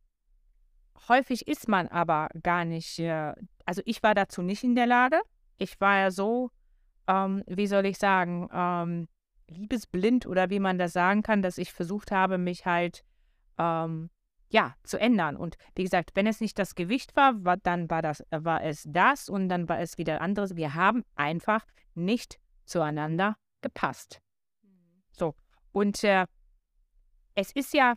[1.08, 3.34] häufig ist man aber gar nicht, äh,
[3.66, 5.22] also ich war dazu nicht in der Lage.
[5.58, 6.52] Ich war ja so,
[7.08, 9.08] ähm, wie soll ich sagen, ähm,
[9.48, 13.06] liebesblind oder wie man das sagen kann, dass ich versucht habe, mich halt
[13.58, 14.10] ähm,
[14.50, 15.38] ja, zu ändern.
[15.38, 18.84] Und wie gesagt, wenn es nicht das Gewicht war, war dann war, das, war es
[18.90, 20.58] das und dann war es wieder anderes.
[20.58, 24.22] Wir haben einfach nicht zueinander gepasst.
[25.12, 25.34] So.
[25.72, 26.28] Und äh,
[27.34, 27.96] es ist ja,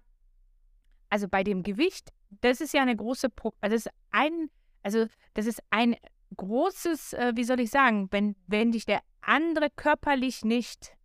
[1.11, 2.11] also bei dem Gewicht,
[2.41, 4.51] das ist ja eine große, Pro also das ist ein,
[4.83, 5.97] also das ist ein
[6.37, 10.97] großes, äh, wie soll ich sagen, wenn, wenn dich der andere körperlich nicht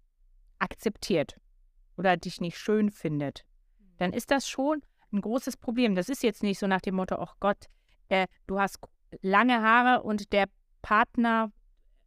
[0.60, 1.36] akzeptiert
[1.98, 3.44] oder dich nicht schön findet,
[3.98, 4.82] dann ist das schon
[5.12, 5.96] ein großes Problem.
[5.96, 7.66] Das ist jetzt nicht so nach dem Motto, ach Gott,
[8.10, 8.80] äh, du hast
[9.22, 10.46] lange Haare und der
[10.82, 11.52] Partner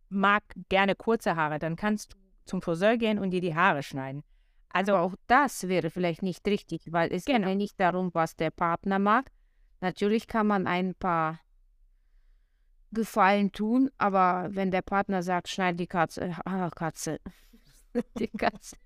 [0.08, 1.58] mag gerne kurze Haare.
[1.58, 4.22] Dann kannst du zum Friseur gehen und dir die Haare schneiden.
[4.70, 7.48] Also auch das wäre vielleicht nicht richtig, weil es geht Genau.
[7.48, 9.30] ja nicht darum, was der Partner mag.
[9.80, 11.38] Natürlich kann man ein paar
[12.90, 17.20] Gefallen tun, aber wenn der Partner sagt, schneid die Katze, ah, Katze,
[18.18, 18.76] die Katze,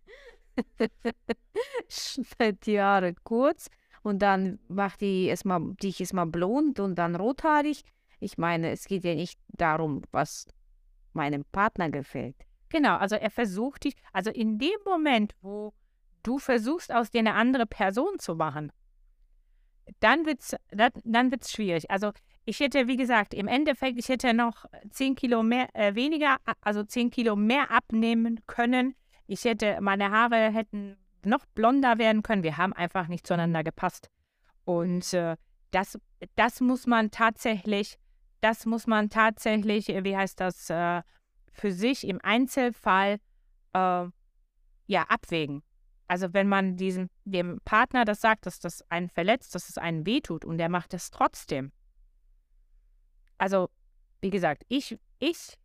[1.88, 3.68] schneid die Haare kurz
[4.02, 7.82] und dann macht die erstmal, dich erstmal blond und dann rothaarig.
[8.20, 10.46] Ich meine, es geht ja nicht darum, was
[11.12, 12.36] meinem Partner gefällt.
[12.70, 15.72] Genau, also er versucht dich, also in dem Moment, wo
[16.22, 18.72] du versuchst, aus dir eine andere Person zu machen,
[20.00, 21.90] dann wird es dann, dann wird's schwierig.
[21.90, 22.12] Also
[22.44, 26.82] ich hätte, wie gesagt, im Endeffekt, ich hätte noch 10 Kilo mehr, äh, weniger, also
[26.82, 28.94] 10 Kilo mehr abnehmen können.
[29.26, 32.42] Ich hätte, meine Haare hätten noch blonder werden können.
[32.42, 34.10] Wir haben einfach nicht zueinander gepasst.
[34.64, 35.36] Und äh,
[35.70, 35.98] das,
[36.36, 37.98] das muss man tatsächlich,
[38.40, 41.02] das muss man tatsächlich, äh, wie heißt das, äh,
[41.59, 43.18] für sich im Einzelfall
[43.72, 44.06] äh,
[44.86, 45.62] ja abwägen.
[46.06, 50.06] Also wenn man diesem dem Partner das sagt, dass das einen verletzt, dass es einen
[50.06, 51.72] wehtut und der macht es trotzdem.
[53.36, 53.68] Also,
[54.20, 55.59] wie gesagt, ich, ich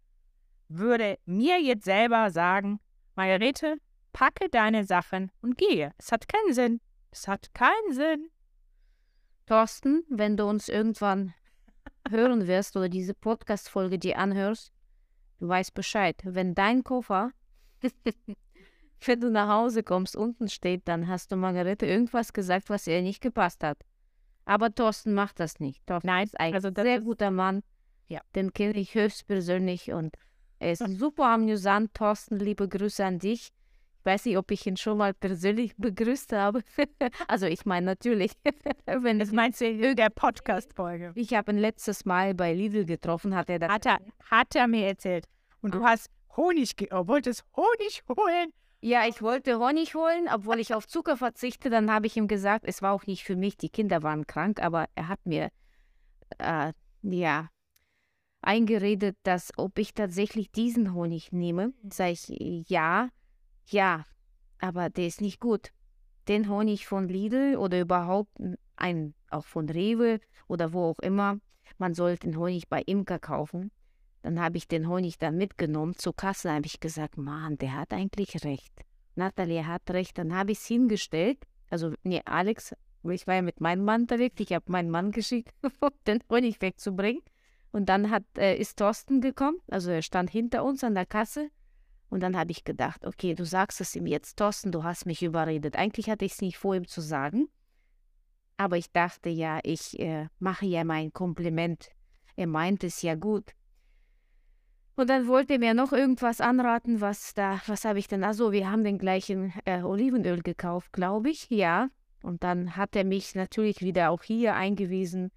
[0.67, 2.79] würde mir jetzt selber sagen,
[3.15, 3.77] Margarete,
[4.11, 5.93] packe deine Sachen und gehe.
[5.97, 6.81] Es hat keinen Sinn.
[7.11, 8.29] Es hat keinen Sinn.
[9.45, 11.33] Thorsten, wenn du uns irgendwann
[12.09, 14.71] hören wirst oder diese Podcast-Folge dir anhörst,
[15.43, 16.15] du weißt Bescheid.
[16.23, 17.31] Wenn dein Koffer
[19.05, 23.01] wenn du nach Hause kommst, unten steht, dann hast du Margarete irgendwas gesagt, was ihr
[23.01, 23.77] nicht gepasst hat.
[24.45, 25.85] Aber Thorsten macht das nicht.
[25.85, 27.61] Thorsten Nein, ist ein also sehr guter Mann.
[28.07, 28.21] Ja.
[28.35, 30.15] Den kenne ich höchstpersönlich und
[30.59, 31.93] er ist super amüsant.
[31.93, 33.51] Thorsten, liebe Grüße an dich.
[34.03, 36.61] Ich weiß nicht, ob ich ihn schon mal persönlich begrüßt habe.
[37.29, 38.33] also ich meine natürlich,
[38.85, 41.13] wenn Das es meinst du in der Podcast-Folge?
[41.15, 43.99] ich habe ihn letztes Mal bei Lidl getroffen, hat er das Hat er,
[44.29, 45.25] hat er mir erzählt.
[45.61, 48.51] Und du hast Honig, oh, wolltest Honig holen.
[48.81, 51.69] Ja, ich wollte Honig holen, obwohl ich auf Zucker verzichte.
[51.69, 54.61] Dann habe ich ihm gesagt, es war auch nicht für mich, die Kinder waren krank,
[54.61, 55.47] aber er hat mir
[56.39, 56.73] äh,
[57.03, 57.47] ja
[58.41, 61.71] eingeredet, dass ob ich tatsächlich diesen Honig nehme.
[61.89, 62.27] Sag ich,
[62.67, 63.07] ja,
[63.67, 64.05] ja,
[64.59, 65.71] aber der ist nicht gut.
[66.27, 68.31] Den Honig von Lidl oder überhaupt
[68.75, 71.39] ein, auch von Rewe oder wo auch immer,
[71.77, 73.71] man sollte den Honig bei Imker kaufen.
[74.21, 75.95] Dann habe ich den Honig dann mitgenommen.
[75.97, 78.73] Zur Kasse habe ich gesagt, Mann, der hat eigentlich recht.
[79.15, 80.17] Nathalie hat recht.
[80.17, 81.39] Dann habe ich es hingestellt.
[81.69, 84.39] Also, nee, Alex, ich war ja mit meinem Mann unterwegs.
[84.39, 85.53] Ich habe meinen Mann geschickt,
[86.07, 87.21] den Honig wegzubringen.
[87.71, 89.57] Und dann hat, äh, ist Thorsten gekommen.
[89.69, 91.49] Also, er stand hinter uns an der Kasse.
[92.13, 95.23] Und dann habe ich gedacht, okay, du sagst es ihm jetzt, Thorsten, du hast mich
[95.23, 95.75] überredet.
[95.75, 97.49] Eigentlich hatte ich es nicht vor, ihm zu sagen.
[98.55, 101.89] Aber ich dachte ja, ich äh, mache ja mein Kompliment.
[102.35, 103.55] Er meint es ja gut.
[104.95, 108.23] Und dann wollte er mir noch irgendwas anraten, was da, was habe ich denn?
[108.23, 111.89] Also, wir haben den gleichen äh, Olivenöl gekauft, glaube ich, ja.
[112.21, 115.31] Und dann hat er mich natürlich wieder auch hier eingewiesen,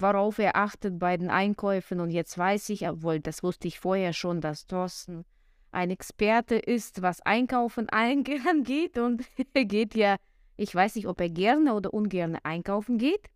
[0.00, 2.00] worauf er achtet bei den Einkäufen.
[2.00, 5.24] Und jetzt weiß ich, obwohl das wusste ich vorher schon, dass Thorsten
[5.70, 8.98] ein Experte ist, was Einkaufen angeht.
[8.98, 10.16] Und er geht ja,
[10.56, 13.28] ich weiß nicht, ob er gerne oder ungern einkaufen geht.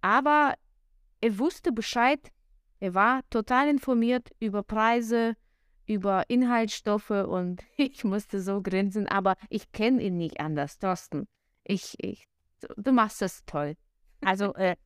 [0.00, 0.54] Aber
[1.20, 2.20] er wusste Bescheid,
[2.80, 5.34] er war total informiert über Preise,
[5.86, 11.26] über Inhaltsstoffe und ich musste so grinsen, aber ich kenne ihn nicht anders, Thorsten.
[11.64, 12.28] Ich, ich,
[12.76, 13.74] du machst das toll.
[14.20, 14.76] Also äh,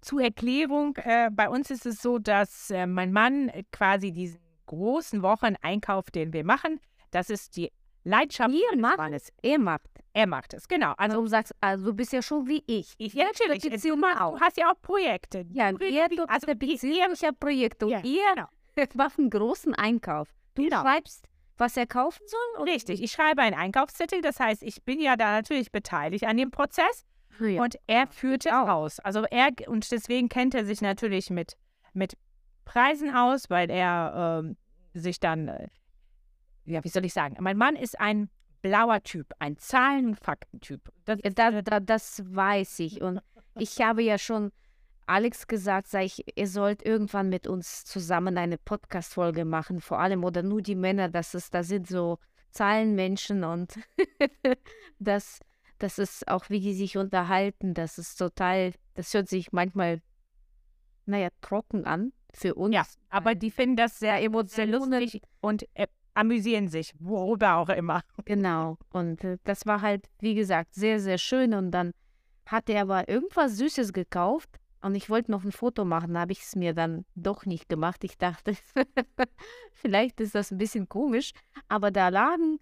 [0.00, 5.22] zur Erklärung, äh, bei uns ist es so, dass äh, mein Mann quasi diesen großen
[5.22, 7.72] Wocheneinkauf, den wir machen, das ist die
[8.04, 9.32] Leidenschaft Ihr macht Mannes.
[9.42, 9.88] Er macht.
[10.14, 10.94] Er macht es, genau.
[10.96, 12.94] Also du sagst, also du bist ja schon wie ich.
[12.98, 14.34] ich, ja, natürlich, Beziehung du, auch.
[14.36, 15.44] du hast ja auch Projekte.
[15.52, 18.48] Ja, Du- ihr tut also Beziehung, ich habe Projekte und Ja, ihr genau.
[18.94, 20.28] macht einen großen Einkauf.
[20.54, 20.80] Du Genau.
[20.82, 21.26] schreibst,
[21.58, 22.62] was er kaufen soll?
[22.62, 26.36] oder- Richtig, ich schreibe einen Einkaufszettel, das heißt, ich bin ja da natürlich beteiligt an
[26.36, 27.04] dem Prozess
[27.40, 27.62] Ja.
[27.62, 28.68] und er führt es auch.
[28.68, 29.00] aus.
[29.00, 31.56] Also er, und deswegen kennt er sich natürlich mit,
[31.92, 32.14] mit
[32.68, 34.56] Preisen aus, weil er ähm,
[34.92, 35.68] sich dann, äh,
[36.66, 38.28] ja, wie soll ich sagen, mein Mann ist ein
[38.60, 40.92] blauer Typ, ein Zahlen- und Faktentyp.
[41.06, 43.00] Das, Da, da, das weiß ich.
[43.00, 43.20] Und
[43.58, 44.52] ich habe ja schon
[45.06, 50.22] Alex gesagt, sag ich, ihr sollt irgendwann mit uns zusammen eine Podcast-Folge machen, vor allem
[50.22, 52.18] oder nur die Männer, das ist, da sind so
[52.50, 53.78] Zahlenmenschen und
[54.98, 55.40] das,
[55.78, 60.02] das ist auch, wie die sich unterhalten, das ist total, das hört sich manchmal,
[61.06, 62.74] naja, trocken an für uns.
[62.74, 68.02] ja, aber die finden das sehr, Emotionen- lustig und äh, amüsieren sich, worüber auch immer.
[68.24, 68.76] Genau.
[68.90, 71.54] Und äh, das war halt, wie gesagt, sehr, sehr schön.
[71.54, 71.92] Und dann
[72.46, 74.48] hat er aber irgendwas Süßes gekauft.
[74.80, 78.04] Und ich wollte noch ein Foto machen, habe ich es mir dann doch nicht gemacht.
[78.04, 78.52] Ich dachte,
[79.72, 81.32] vielleicht ist das ein bisschen komisch.
[81.68, 82.58] Aber da lagen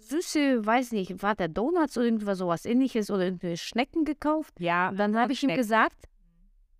[0.00, 4.54] süße, weiß nicht, war der Donuts oder irgendwas sowas ähnliches oder irgendwelche Schnecken gekauft.
[4.58, 5.60] Ja, Und dann habe ich ihm Schnecken.
[5.62, 6.04] gesagt,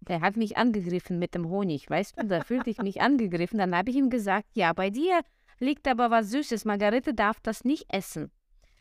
[0.01, 3.59] der hat mich angegriffen mit dem Honig, weißt du, da fühlte ich mich angegriffen.
[3.59, 5.21] Dann habe ich ihm gesagt, ja, bei dir
[5.59, 6.65] liegt aber was Süßes.
[6.65, 8.31] Margarete darf das nicht essen.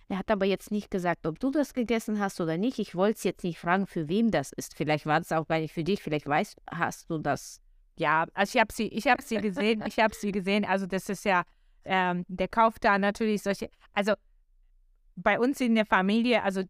[0.09, 2.79] Er hat aber jetzt nicht gesagt, ob du das gegessen hast oder nicht.
[2.79, 4.75] Ich wollte es jetzt nicht fragen, für wem das ist.
[4.75, 6.01] Vielleicht war es auch gar nicht für dich.
[6.01, 7.59] Vielleicht weißt, hast du das.
[7.97, 10.63] Ja, also ich habe sie, ich habe sie gesehen, ich habe sie gesehen.
[10.63, 11.43] Also das ist ja,
[11.83, 14.13] ähm, der kauft da natürlich solche, also
[15.15, 16.61] bei uns in der Familie, also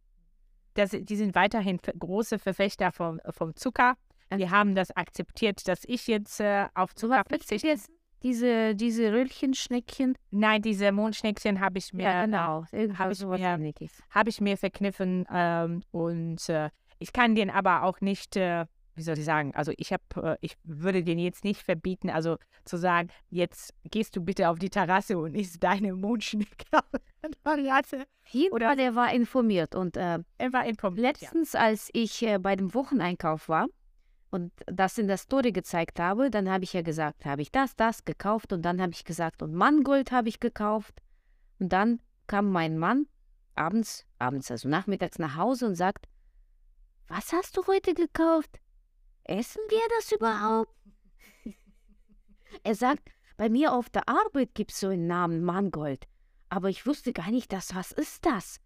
[0.74, 3.96] das, die sind weiterhin große Verfechter vom, vom Zucker.
[4.32, 7.68] Die haben das akzeptiert, dass ich jetzt äh, auf Zucker verzichte.
[7.68, 7.90] Jetzt
[8.24, 10.18] diese, diese Röllchenschneckchen.
[10.32, 12.66] Nein, diese Mondschneckchen habe ich mir, ja, genau.
[12.98, 13.74] habe ich, mir,
[14.10, 16.70] hab ich mir verkniffen ähm, und äh,
[17.00, 18.66] ich kann den aber auch nicht, äh,
[18.96, 22.38] wie soll ich sagen, also ich habe, äh, ich würde den jetzt nicht verbieten, also
[22.66, 26.66] zu sagen, jetzt gehst du bitte auf die Terrasse und isst deine Mondschnecke.
[28.52, 31.22] Oder der war informiert und äh, er war informiert.
[31.22, 31.60] Letztens, ja.
[31.60, 33.68] als ich äh, bei dem Wocheneinkauf war,
[34.38, 37.76] und das in der Story gezeigt habe, dann habe ich ja gesagt, habe ich das,
[37.76, 41.02] das gekauft und dann habe ich gesagt, und Mangold habe ich gekauft.
[41.60, 43.08] Und dann kam mein Mann
[43.56, 46.08] abends, abends, also nachmittags nach Hause und sagt,
[47.08, 48.60] was hast du heute gekauft?
[49.24, 50.72] Essen wir das überhaupt?
[52.64, 56.08] er sagt, bei mir auf der Arbeit gibt es so einen Namen Mangold,
[56.50, 58.60] aber ich wusste gar nicht, dass was ist das?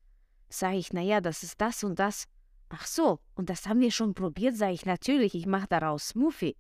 [0.50, 2.28] Sag ich, naja, das ist das und das.
[2.74, 6.56] Ach so, und das haben wir schon probiert, sage ich natürlich, ich mache daraus Smoothie.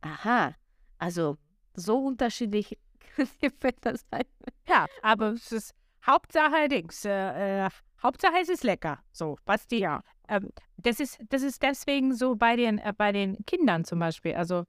[0.00, 0.54] Aha,
[0.98, 1.36] also
[1.74, 2.78] so unterschiedlich
[3.60, 4.24] wird das sein.
[4.68, 5.74] Ja, aber es ist
[6.06, 7.70] Hauptsache Dings, äh, äh,
[8.02, 9.00] Hauptsache es ist lecker.
[9.10, 10.02] So, was die, ja.
[10.28, 14.34] Ähm, das, ist, das ist deswegen so bei den, äh, bei den Kindern zum Beispiel.
[14.34, 14.64] Also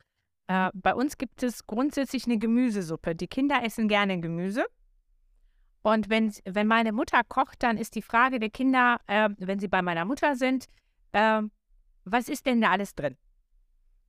[0.48, 3.16] äh, bei uns gibt es grundsätzlich eine Gemüsesuppe.
[3.16, 4.66] Die Kinder essen gerne Gemüse.
[5.82, 9.68] Und wenn, wenn meine Mutter kocht, dann ist die Frage der Kinder, äh, wenn sie
[9.68, 10.66] bei meiner Mutter sind,
[11.14, 11.42] äh,
[12.04, 13.18] was ist denn da alles drin?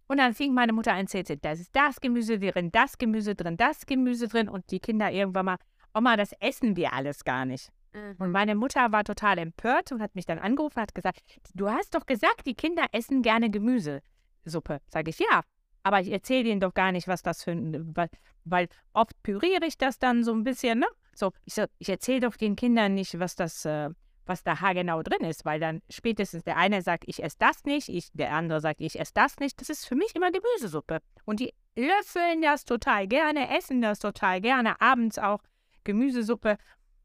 [0.09, 3.37] Und dann fing meine Mutter an zu erzählen, da ist das Gemüse drin, das Gemüse
[3.37, 4.49] drin, das Gemüse drin.
[4.49, 5.57] Und die Kinder irgendwann mal,
[5.95, 7.71] Oma, das essen wir alles gar nicht.
[7.93, 8.17] Mhm.
[8.19, 11.21] Und meine Mutter war total empört und hat mich dann angerufen und hat gesagt,
[11.55, 14.81] du hast doch gesagt, die Kinder essen gerne Gemüsesuppe.
[14.89, 15.43] Sage ich, ja,
[15.83, 18.09] aber ich erzähle denen doch gar nicht, was das für ein, weil,
[18.45, 20.87] weil oft püriere ich das dann so ein bisschen, ne?
[21.21, 23.91] So, ich, so, ich erzähle doch den Kindern nicht, was das, äh,
[24.25, 27.91] was da haargenau drin ist, weil dann spätestens der eine sagt, ich esse das nicht,
[27.91, 29.61] ich, der andere sagt, ich esse das nicht.
[29.61, 31.01] Das ist für mich immer Gemüsesuppe.
[31.27, 35.41] Und die löffeln das total gerne, essen das total gerne, abends auch
[35.85, 36.57] Gemüsesuppe.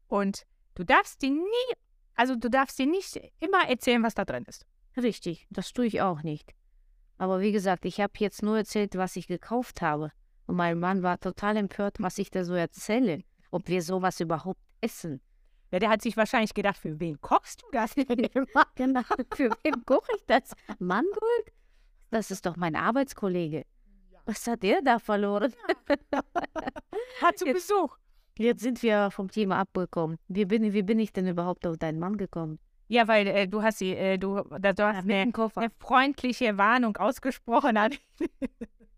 [0.08, 0.46] Und
[0.76, 1.74] du darfst die nie,
[2.14, 4.64] also du darfst dir nicht immer erzählen, was da drin ist.
[4.96, 6.54] Richtig, das tue ich auch nicht.
[7.18, 10.10] Aber wie gesagt, ich habe jetzt nur erzählt, was ich gekauft habe.
[10.46, 14.60] Und mein Mann war total empört, was ich da so erzähle ob wir sowas überhaupt
[14.80, 15.20] essen.
[15.72, 18.64] Ja, der hat sich wahrscheinlich gedacht, für wen kochst du das denn immer?
[18.74, 19.02] genau,
[19.34, 20.52] für wen koche ich das?
[20.78, 21.52] Mangold?
[22.10, 23.64] Das ist doch mein Arbeitskollege.
[24.26, 25.52] Was hat der da verloren?
[26.12, 26.20] Ja.
[27.22, 27.96] hat zu Besuch.
[28.38, 30.18] Jetzt sind wir vom Thema abgekommen.
[30.28, 32.58] Wie bin, wie bin ich denn überhaupt auf deinen Mann gekommen?
[32.88, 36.96] Ja, weil äh, du hast sie, äh, du, da, du hast eine, eine, freundliche Warnung
[36.96, 37.78] ausgesprochen.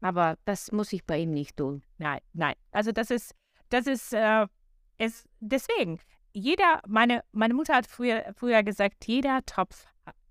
[0.00, 1.82] Aber das muss ich bei ihm nicht tun.
[1.98, 2.54] Nein, nein.
[2.72, 3.34] Also das ist,
[3.68, 4.46] das ist, äh,
[4.98, 6.00] ist deswegen.
[6.32, 9.86] Jeder, meine, meine Mutter hat früher, früher gesagt, jeder Topf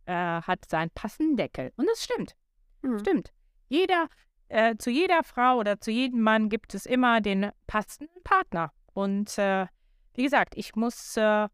[0.05, 1.73] äh, hat seinen passenden Deckel.
[1.75, 2.35] Und das stimmt.
[2.81, 2.99] Mhm.
[2.99, 3.33] Stimmt.
[3.67, 4.07] Jeder,
[4.49, 8.71] äh, zu jeder Frau oder zu jedem Mann gibt es immer den passenden Partner.
[8.93, 9.67] Und äh,
[10.13, 11.47] wie gesagt, ich muss, äh,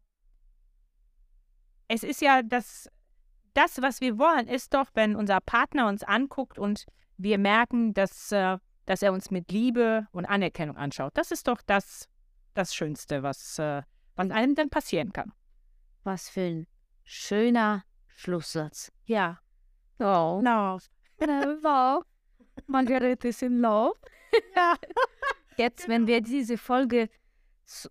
[1.88, 2.88] es ist ja das,
[3.54, 8.32] das, was wir wollen, ist doch, wenn unser Partner uns anguckt und wir merken, dass
[8.32, 11.12] äh, dass er uns mit Liebe und Anerkennung anschaut.
[11.16, 12.08] Das ist doch das,
[12.54, 13.82] das Schönste, was, äh,
[14.16, 15.32] was einem dann passieren kann.
[16.02, 16.66] Was für ein
[17.02, 18.92] schöner Schlusssatz.
[19.04, 19.40] Ja.
[19.98, 20.40] Oh.
[20.42, 20.78] No.
[21.20, 22.02] Love.
[22.66, 23.98] Margarete ist in Love.
[24.54, 24.74] Ja.
[25.56, 27.08] Jetzt, wenn wir diese Folge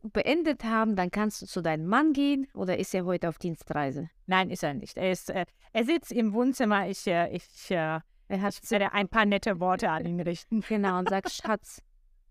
[0.04, 4.10] beendet haben, dann kannst du zu deinem Mann gehen oder ist er heute auf Dienstreise?
[4.28, 4.98] Nein, ist er nicht.
[4.98, 6.88] Er, ist, äh, er sitzt im Wohnzimmer.
[6.88, 8.00] Ich, äh, ich äh,
[8.34, 10.62] er hat ich werde ein paar nette Worte an ihn richten.
[10.62, 11.82] Genau, und sagt, Schatz,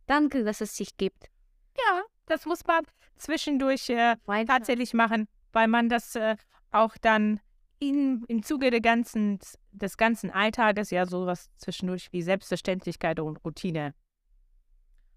[0.06, 1.30] danke, dass es dich gibt.
[1.78, 2.84] Ja, das muss man
[3.16, 6.36] zwischendurch äh, tatsächlich machen, weil man das äh,
[6.72, 7.40] auch dann
[7.78, 9.38] in, im Zuge der ganzen,
[9.70, 13.94] des ganzen Alltages ja sowas zwischendurch wie Selbstverständlichkeit und Routine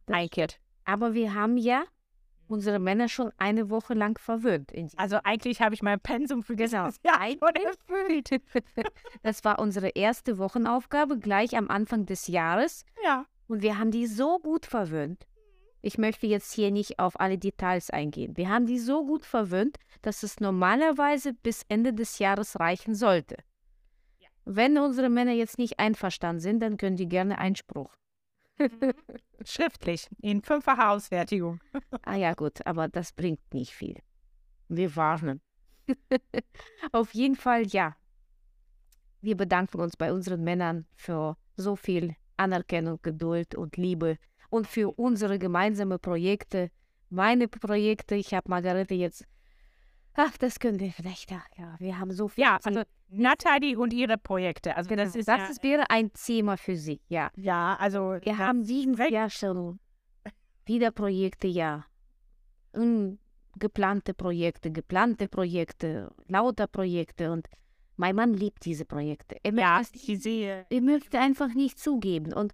[0.08, 0.60] einkehrt.
[0.84, 1.84] Aber wir haben ja
[2.48, 4.72] unsere Männer schon eine Woche lang verwöhnt.
[4.98, 6.90] Also eigentlich habe ich mein Pensum für genau.
[7.04, 7.22] Jahr
[7.56, 8.42] erfüllt.
[9.24, 12.86] Das war unsere erste Wochenaufgabe gleich am Anfang des Jahres.
[13.04, 13.26] Ja.
[13.48, 15.26] Und wir haben die so gut verwöhnt.
[15.82, 18.36] Ich möchte jetzt hier nicht auf alle Details eingehen.
[18.38, 23.38] Wir haben die so gut verwöhnt, dass es normalerweise bis Ende des Jahres reichen sollte.
[24.20, 24.28] Ja.
[24.46, 27.96] Wenn unsere Männer jetzt nicht einverstanden sind, dann können die gerne Einspruch.
[28.58, 28.94] Mhm.
[29.44, 31.60] Schriftlich, in fünffacher Ausfertigung.
[32.04, 34.02] ah ja, gut, aber das bringt nicht viel.
[34.70, 35.42] Wir warnen.
[36.92, 37.96] Auf jeden Fall ja.
[39.22, 44.18] Wir bedanken uns bei unseren Männern für so viel Anerkennung, Geduld und Liebe
[44.50, 46.72] und für unsere gemeinsamen Projekte.
[47.10, 49.26] Meine Projekte, ich habe Margarete jetzt
[50.16, 51.32] Ach, das können wir vielleicht.
[51.32, 51.44] Ja,
[51.80, 52.44] wir haben so viel.
[52.44, 54.76] Ja, also Natalie und ihre Projekte.
[54.76, 57.30] Also das ist das ja, wäre ein Thema für sich, ja.
[57.36, 59.12] ja, also Wir haben dieses weg.
[59.12, 59.80] Jahr schon
[60.66, 61.86] wieder Projekte, ja.
[62.74, 67.48] Ungeplante Projekte, geplante Projekte, lauter Projekte und
[67.98, 69.38] mein Mann liebt diese Projekte.
[69.44, 70.66] Er ja, möchte, ich sehe.
[70.70, 72.34] er möchte einfach nicht zugeben.
[72.34, 72.54] Und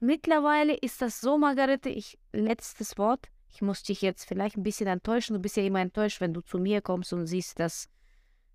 [0.00, 4.88] mittlerweile ist das so, Margarete, ich, letztes Wort, ich muss dich jetzt vielleicht ein bisschen
[4.88, 5.34] enttäuschen.
[5.34, 7.88] Du bist ja immer enttäuscht, wenn du zu mir kommst und siehst, dass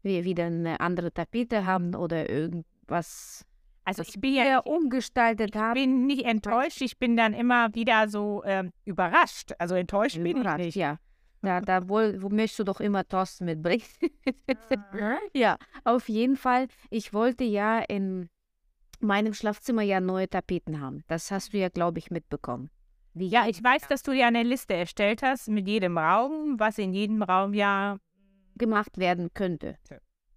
[0.03, 3.45] wir wieder eine andere Tapete haben oder irgendwas
[3.85, 5.73] Also ich bin ja umgestaltet ich haben.
[5.73, 9.53] bin nicht enttäuscht, ich bin dann immer wieder so ähm, überrascht.
[9.59, 10.75] Also enttäuscht bin ich nicht.
[10.75, 10.97] Ja.
[11.41, 13.83] Da, da wohl, wo möchtest du doch immer Thorsten mitbringen.
[15.33, 16.67] ja, auf jeden Fall.
[16.89, 18.29] Ich wollte ja in
[18.99, 21.03] meinem Schlafzimmer ja neue Tapeten haben.
[21.07, 22.69] Das hast du ja, glaube ich, mitbekommen.
[23.13, 26.77] Wie Ja, ich weiß, dass du dir eine Liste erstellt hast mit jedem Raum, was
[26.77, 27.97] in jedem Raum ja.
[28.59, 29.77] Gemacht werden könnte.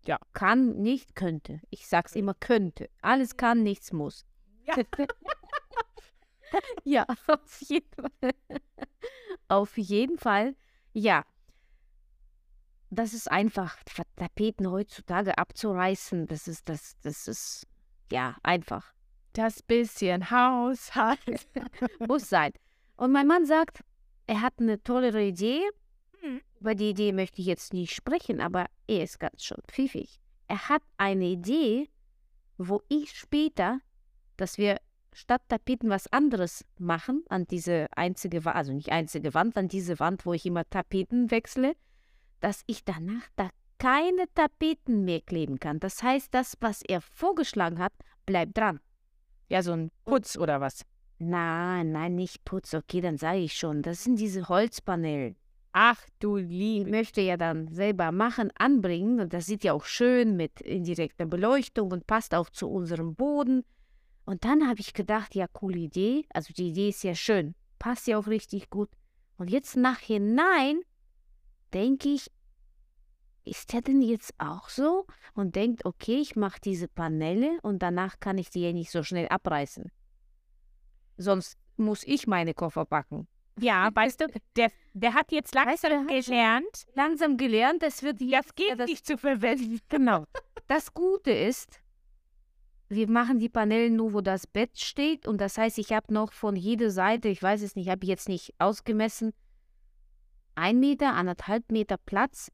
[0.06, 0.18] Ja.
[0.32, 1.60] Kann, nicht, könnte.
[1.70, 2.88] Ich sag's immer könnte.
[3.02, 4.24] Alles kann, nichts muss.
[4.64, 4.76] Ja.
[6.84, 8.32] ja, auf jeden Fall.
[9.48, 10.56] auf jeden Fall,
[10.92, 11.24] ja.
[12.90, 13.78] Das ist einfach,
[14.16, 17.66] Tapeten heutzutage abzureißen, das ist, das, das ist,
[18.10, 18.92] ja, einfach.
[19.32, 21.48] Das bisschen Haushalt.
[22.06, 22.52] Muss sein.
[22.96, 23.82] Und mein Mann sagt,
[24.26, 25.62] er hat eine tollere Idee.
[26.62, 30.20] Über die Idee möchte ich jetzt nicht sprechen, aber er ist ganz schön pfiffig.
[30.46, 31.88] Er hat eine Idee,
[32.56, 33.80] wo ich später,
[34.36, 34.76] dass wir
[35.12, 39.98] statt Tapeten was anderes machen an diese einzige Wand, also nicht einzige Wand, an diese
[39.98, 41.74] Wand, wo ich immer Tapeten wechsle,
[42.38, 45.80] dass ich danach da keine Tapeten mehr kleben kann.
[45.80, 47.92] Das heißt, das, was er vorgeschlagen hat,
[48.24, 48.78] bleibt dran.
[49.48, 50.82] Ja, so ein Putz oder was?
[51.18, 52.72] Nein, nein, nicht Putz.
[52.72, 53.82] Okay, dann sage ich schon.
[53.82, 55.34] Das sind diese Holzpaneele.
[55.72, 56.90] Ach du Die liebe.
[56.90, 59.20] möchte ja dann selber machen, anbringen.
[59.20, 63.64] Und das sieht ja auch schön mit indirekter Beleuchtung und passt auch zu unserem Boden.
[64.24, 66.26] Und dann habe ich gedacht, ja, coole Idee.
[66.30, 67.54] Also die Idee ist ja schön.
[67.78, 68.90] Passt ja auch richtig gut.
[69.36, 70.80] Und jetzt nachhinein
[71.72, 72.30] denke ich,
[73.44, 75.06] ist der denn jetzt auch so?
[75.34, 79.02] Und denkt, okay, ich mache diese Paneele und danach kann ich die ja nicht so
[79.02, 79.90] schnell abreißen.
[81.16, 83.26] Sonst muss ich meine Koffer packen.
[83.58, 84.26] Ja, weißt du,
[84.56, 88.54] der, der hat jetzt Weißt du, langsam hat schon gelernt, langsam gelernt, das wird das
[88.54, 89.80] geht ja, das, nicht zu verwenden.
[89.88, 90.24] Genau.
[90.68, 91.80] Das Gute ist,
[92.88, 95.26] wir machen die Paneele nur, wo das Bett steht.
[95.26, 98.08] Und das heißt, ich habe noch von jeder Seite, ich weiß es nicht, habe ich
[98.08, 99.32] jetzt nicht ausgemessen,
[100.54, 102.50] ein Meter, anderthalb Meter Platz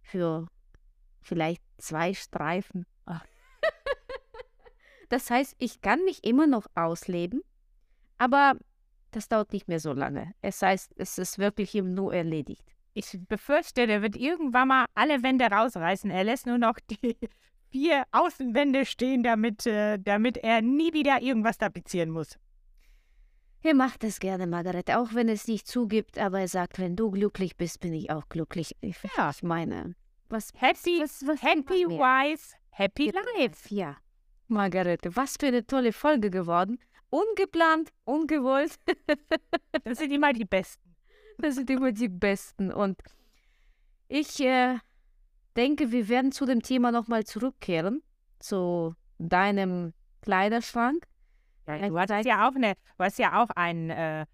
[0.00, 0.46] für
[1.20, 2.86] vielleicht zwei Streifen.
[3.06, 3.24] Ach.
[5.10, 7.42] Das heißt, ich kann mich immer noch ausleben,
[8.16, 8.54] aber
[9.16, 10.32] das dauert nicht mehr so lange.
[10.42, 12.64] Es heißt, es ist wirklich eben nur erledigt.
[12.94, 16.10] Ich befürchte, der wird irgendwann mal alle Wände rausreißen.
[16.10, 17.16] Er lässt nur noch die
[17.70, 22.38] vier Außenwände stehen, damit, äh, damit er nie wieder irgendwas tapezieren muss.
[23.62, 27.10] Er macht es gerne, Margarete, auch wenn es nicht zugibt, aber er sagt, wenn du
[27.10, 28.76] glücklich bist, bin ich auch glücklich.
[28.82, 29.30] Ich, Ja.
[29.30, 29.94] ich meine,
[30.28, 33.74] was, Happy, was, was happy wife, happy life.
[33.74, 33.96] Ja.
[34.48, 36.78] Margarete, was für eine tolle Folge geworden.
[37.14, 38.76] Ungeplant, ungewollt.
[39.84, 40.96] Das sind immer die Besten.
[41.38, 42.72] Das sind immer die besten.
[42.72, 42.98] Und
[44.08, 44.78] ich äh,
[45.56, 48.02] denke, wir werden zu dem Thema nochmal zurückkehren.
[48.40, 49.92] Zu deinem
[50.22, 51.06] Kleiderschrank.
[51.68, 54.26] Ja, du, hast ja auch eine, du hast ja auch einen äh,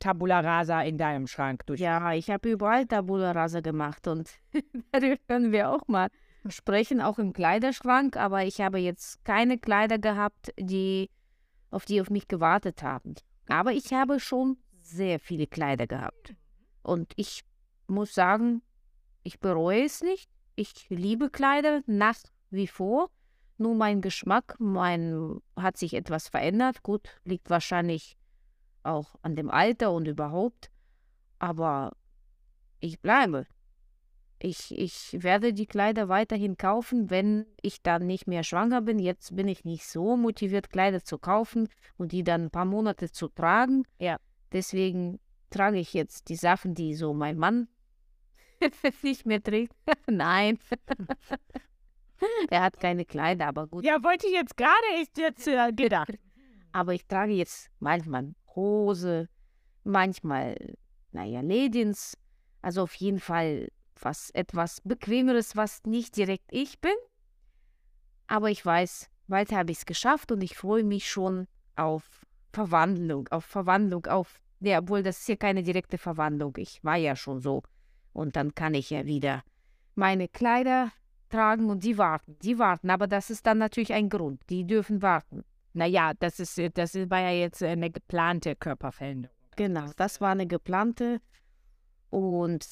[0.00, 1.64] Tabula Rasa in deinem Schrank.
[1.66, 1.80] Durch.
[1.80, 4.30] Ja, ich habe überall Tabula Rasa gemacht und
[4.92, 6.08] darüber können wir auch mal
[6.48, 8.16] sprechen, auch im Kleiderschrank.
[8.16, 11.10] Aber ich habe jetzt keine Kleider gehabt, die
[11.74, 13.14] auf die auf mich gewartet haben.
[13.48, 16.34] Aber ich habe schon sehr viele Kleider gehabt.
[16.82, 17.42] Und ich
[17.86, 18.62] muss sagen,
[19.22, 20.30] ich bereue es nicht.
[20.54, 22.18] Ich liebe Kleider nach
[22.50, 23.10] wie vor.
[23.56, 26.82] Nur mein Geschmack, mein hat sich etwas verändert.
[26.82, 28.16] Gut, liegt wahrscheinlich
[28.82, 30.70] auch an dem Alter und überhaupt.
[31.38, 31.96] Aber
[32.80, 33.46] ich bleibe.
[34.38, 38.98] Ich, ich werde die Kleider weiterhin kaufen, wenn ich dann nicht mehr schwanger bin.
[38.98, 43.10] Jetzt bin ich nicht so motiviert, Kleider zu kaufen und die dann ein paar Monate
[43.10, 43.84] zu tragen.
[43.98, 44.18] Ja.
[44.52, 45.18] Deswegen
[45.50, 47.68] trage ich jetzt die Sachen, die so mein Mann
[49.02, 49.74] nicht mehr trägt.
[50.06, 50.58] Nein.
[52.50, 53.84] er hat keine Kleider, aber gut.
[53.84, 56.18] Ja, wollte ich jetzt gerade echt jetzt äh, gedacht.
[56.72, 59.28] Aber ich trage jetzt manchmal Hose,
[59.84, 60.76] manchmal,
[61.12, 62.16] naja, Leggings.
[62.62, 63.68] Also auf jeden Fall
[64.00, 66.94] was etwas Bequemeres, was nicht direkt ich bin.
[68.26, 73.28] Aber ich weiß, bald habe ich es geschafft und ich freue mich schon auf Verwandlung,
[73.28, 76.54] auf Verwandlung, auf, ja, obwohl das ist ja keine direkte Verwandlung.
[76.56, 77.62] Ich war ja schon so.
[78.12, 79.42] Und dann kann ich ja wieder
[79.94, 80.92] meine Kleider
[81.28, 82.36] tragen und die warten.
[82.42, 84.40] Die warten, aber das ist dann natürlich ein Grund.
[84.50, 85.44] Die dürfen warten.
[85.72, 89.36] Naja, das ist, das war ja jetzt eine geplante Körperveränderung.
[89.56, 91.20] Genau, das war eine geplante
[92.10, 92.64] und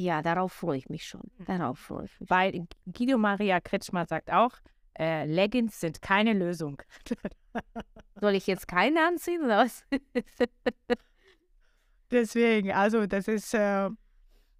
[0.00, 1.30] ja, darauf freue ich mich schon.
[1.38, 1.44] Mhm.
[1.44, 2.30] Darauf freue ich mich.
[2.30, 4.52] Weil Guido Maria Kretschmer sagt auch,
[4.98, 6.80] äh, Leggings sind keine Lösung.
[8.20, 9.84] Soll ich jetzt keine anziehen oder was?
[12.10, 13.86] Deswegen, also das ist, äh,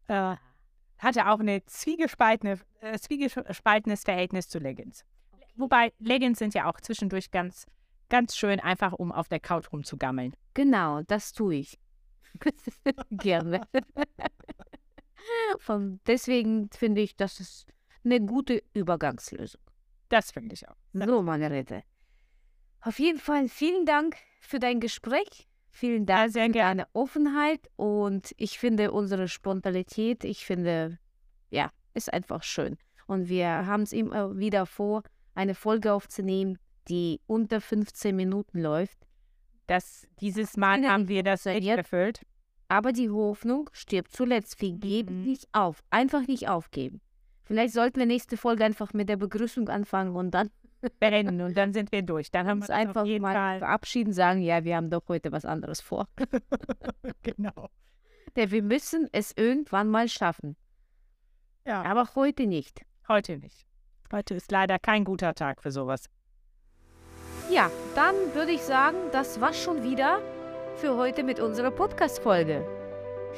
[0.08, 0.36] äh,
[0.98, 5.04] hatte auch eine zwiegespaltene, äh, zwiegespaltenes Verhältnis zu Leggings.
[5.56, 7.66] Wobei Leggings sind ja auch zwischendurch ganz,
[8.10, 10.34] ganz schön einfach, um auf der Couch rumzugammeln.
[10.52, 11.78] Genau, das tue ich.
[13.10, 13.62] Gerne.
[15.58, 17.66] Von, deswegen finde ich, das ist
[18.04, 19.60] eine gute Übergangslösung.
[20.08, 20.76] Das finde ich auch.
[20.92, 21.82] So, Margarete.
[22.80, 25.48] Auf jeden Fall vielen Dank für dein Gespräch.
[25.68, 27.68] Vielen Dank Ja, für deine Offenheit.
[27.76, 30.98] Und ich finde unsere Spontanität, ich finde,
[31.50, 32.76] ja, ist einfach schön.
[33.06, 35.02] Und wir haben es immer wieder vor,
[35.34, 36.58] eine Folge aufzunehmen,
[36.88, 38.98] die unter 15 Minuten läuft.
[39.66, 42.22] Das, dieses Mal haben wir das echt jetzt- erfüllt.
[42.70, 44.60] Aber die Hoffnung stirbt zuletzt.
[44.60, 45.26] Wir geben Mhm.
[45.26, 45.82] nicht auf.
[45.90, 47.00] Einfach nicht aufgeben.
[47.42, 50.50] Vielleicht sollten wir nächste Folge einfach mit der Begrüßung anfangen und dann
[51.00, 52.30] beenden und dann sind wir durch.
[52.30, 53.58] Dann haben wir uns einfach auf jeden mal Fall.
[53.58, 56.06] verabschieden, sagen, ja, wir haben doch heute was anderes vor.
[57.22, 57.68] genau.
[58.36, 60.56] Denn wir müssen es irgendwann mal schaffen.
[61.66, 62.82] Ja, Aber heute nicht.
[63.08, 63.66] heute nicht.
[64.12, 66.08] Heute ist leider kein guter Tag für sowas.
[67.50, 70.20] Ja, dann würde ich sagen, das war's schon wieder
[70.80, 72.66] für heute mit unserer Podcast-Folge.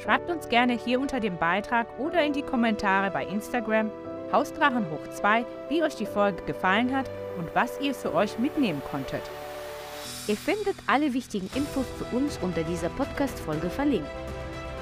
[0.01, 3.91] Schreibt uns gerne hier unter dem Beitrag oder in die Kommentare bei Instagram
[4.31, 8.81] Hausdrachen hoch 2, wie euch die Folge gefallen hat und was ihr für euch mitnehmen
[8.89, 9.21] konntet.
[10.27, 14.07] Ihr findet alle wichtigen Infos zu uns unter dieser Podcast-Folge verlinkt.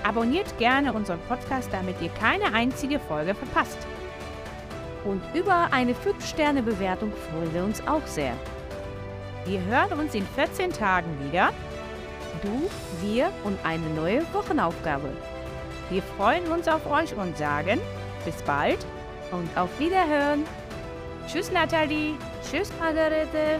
[0.03, 3.80] Abonniert gerne unseren Podcast, damit ihr keine einzige Folge verpasst.
[5.03, 8.34] Und über eine 5-Sterne-Bewertung freuen wir uns auch sehr.
[9.45, 11.51] Wir hören uns in 14 Tagen wieder.
[12.42, 12.70] Du,
[13.02, 15.10] wir und eine neue Wochenaufgabe.
[15.89, 17.80] Wir freuen uns auf euch und sagen
[18.26, 18.80] bis bald.
[19.32, 20.46] Und auf Wiederhören.
[21.28, 22.16] Tschüss Nathalie.
[22.44, 23.60] Tschüss, Margarete.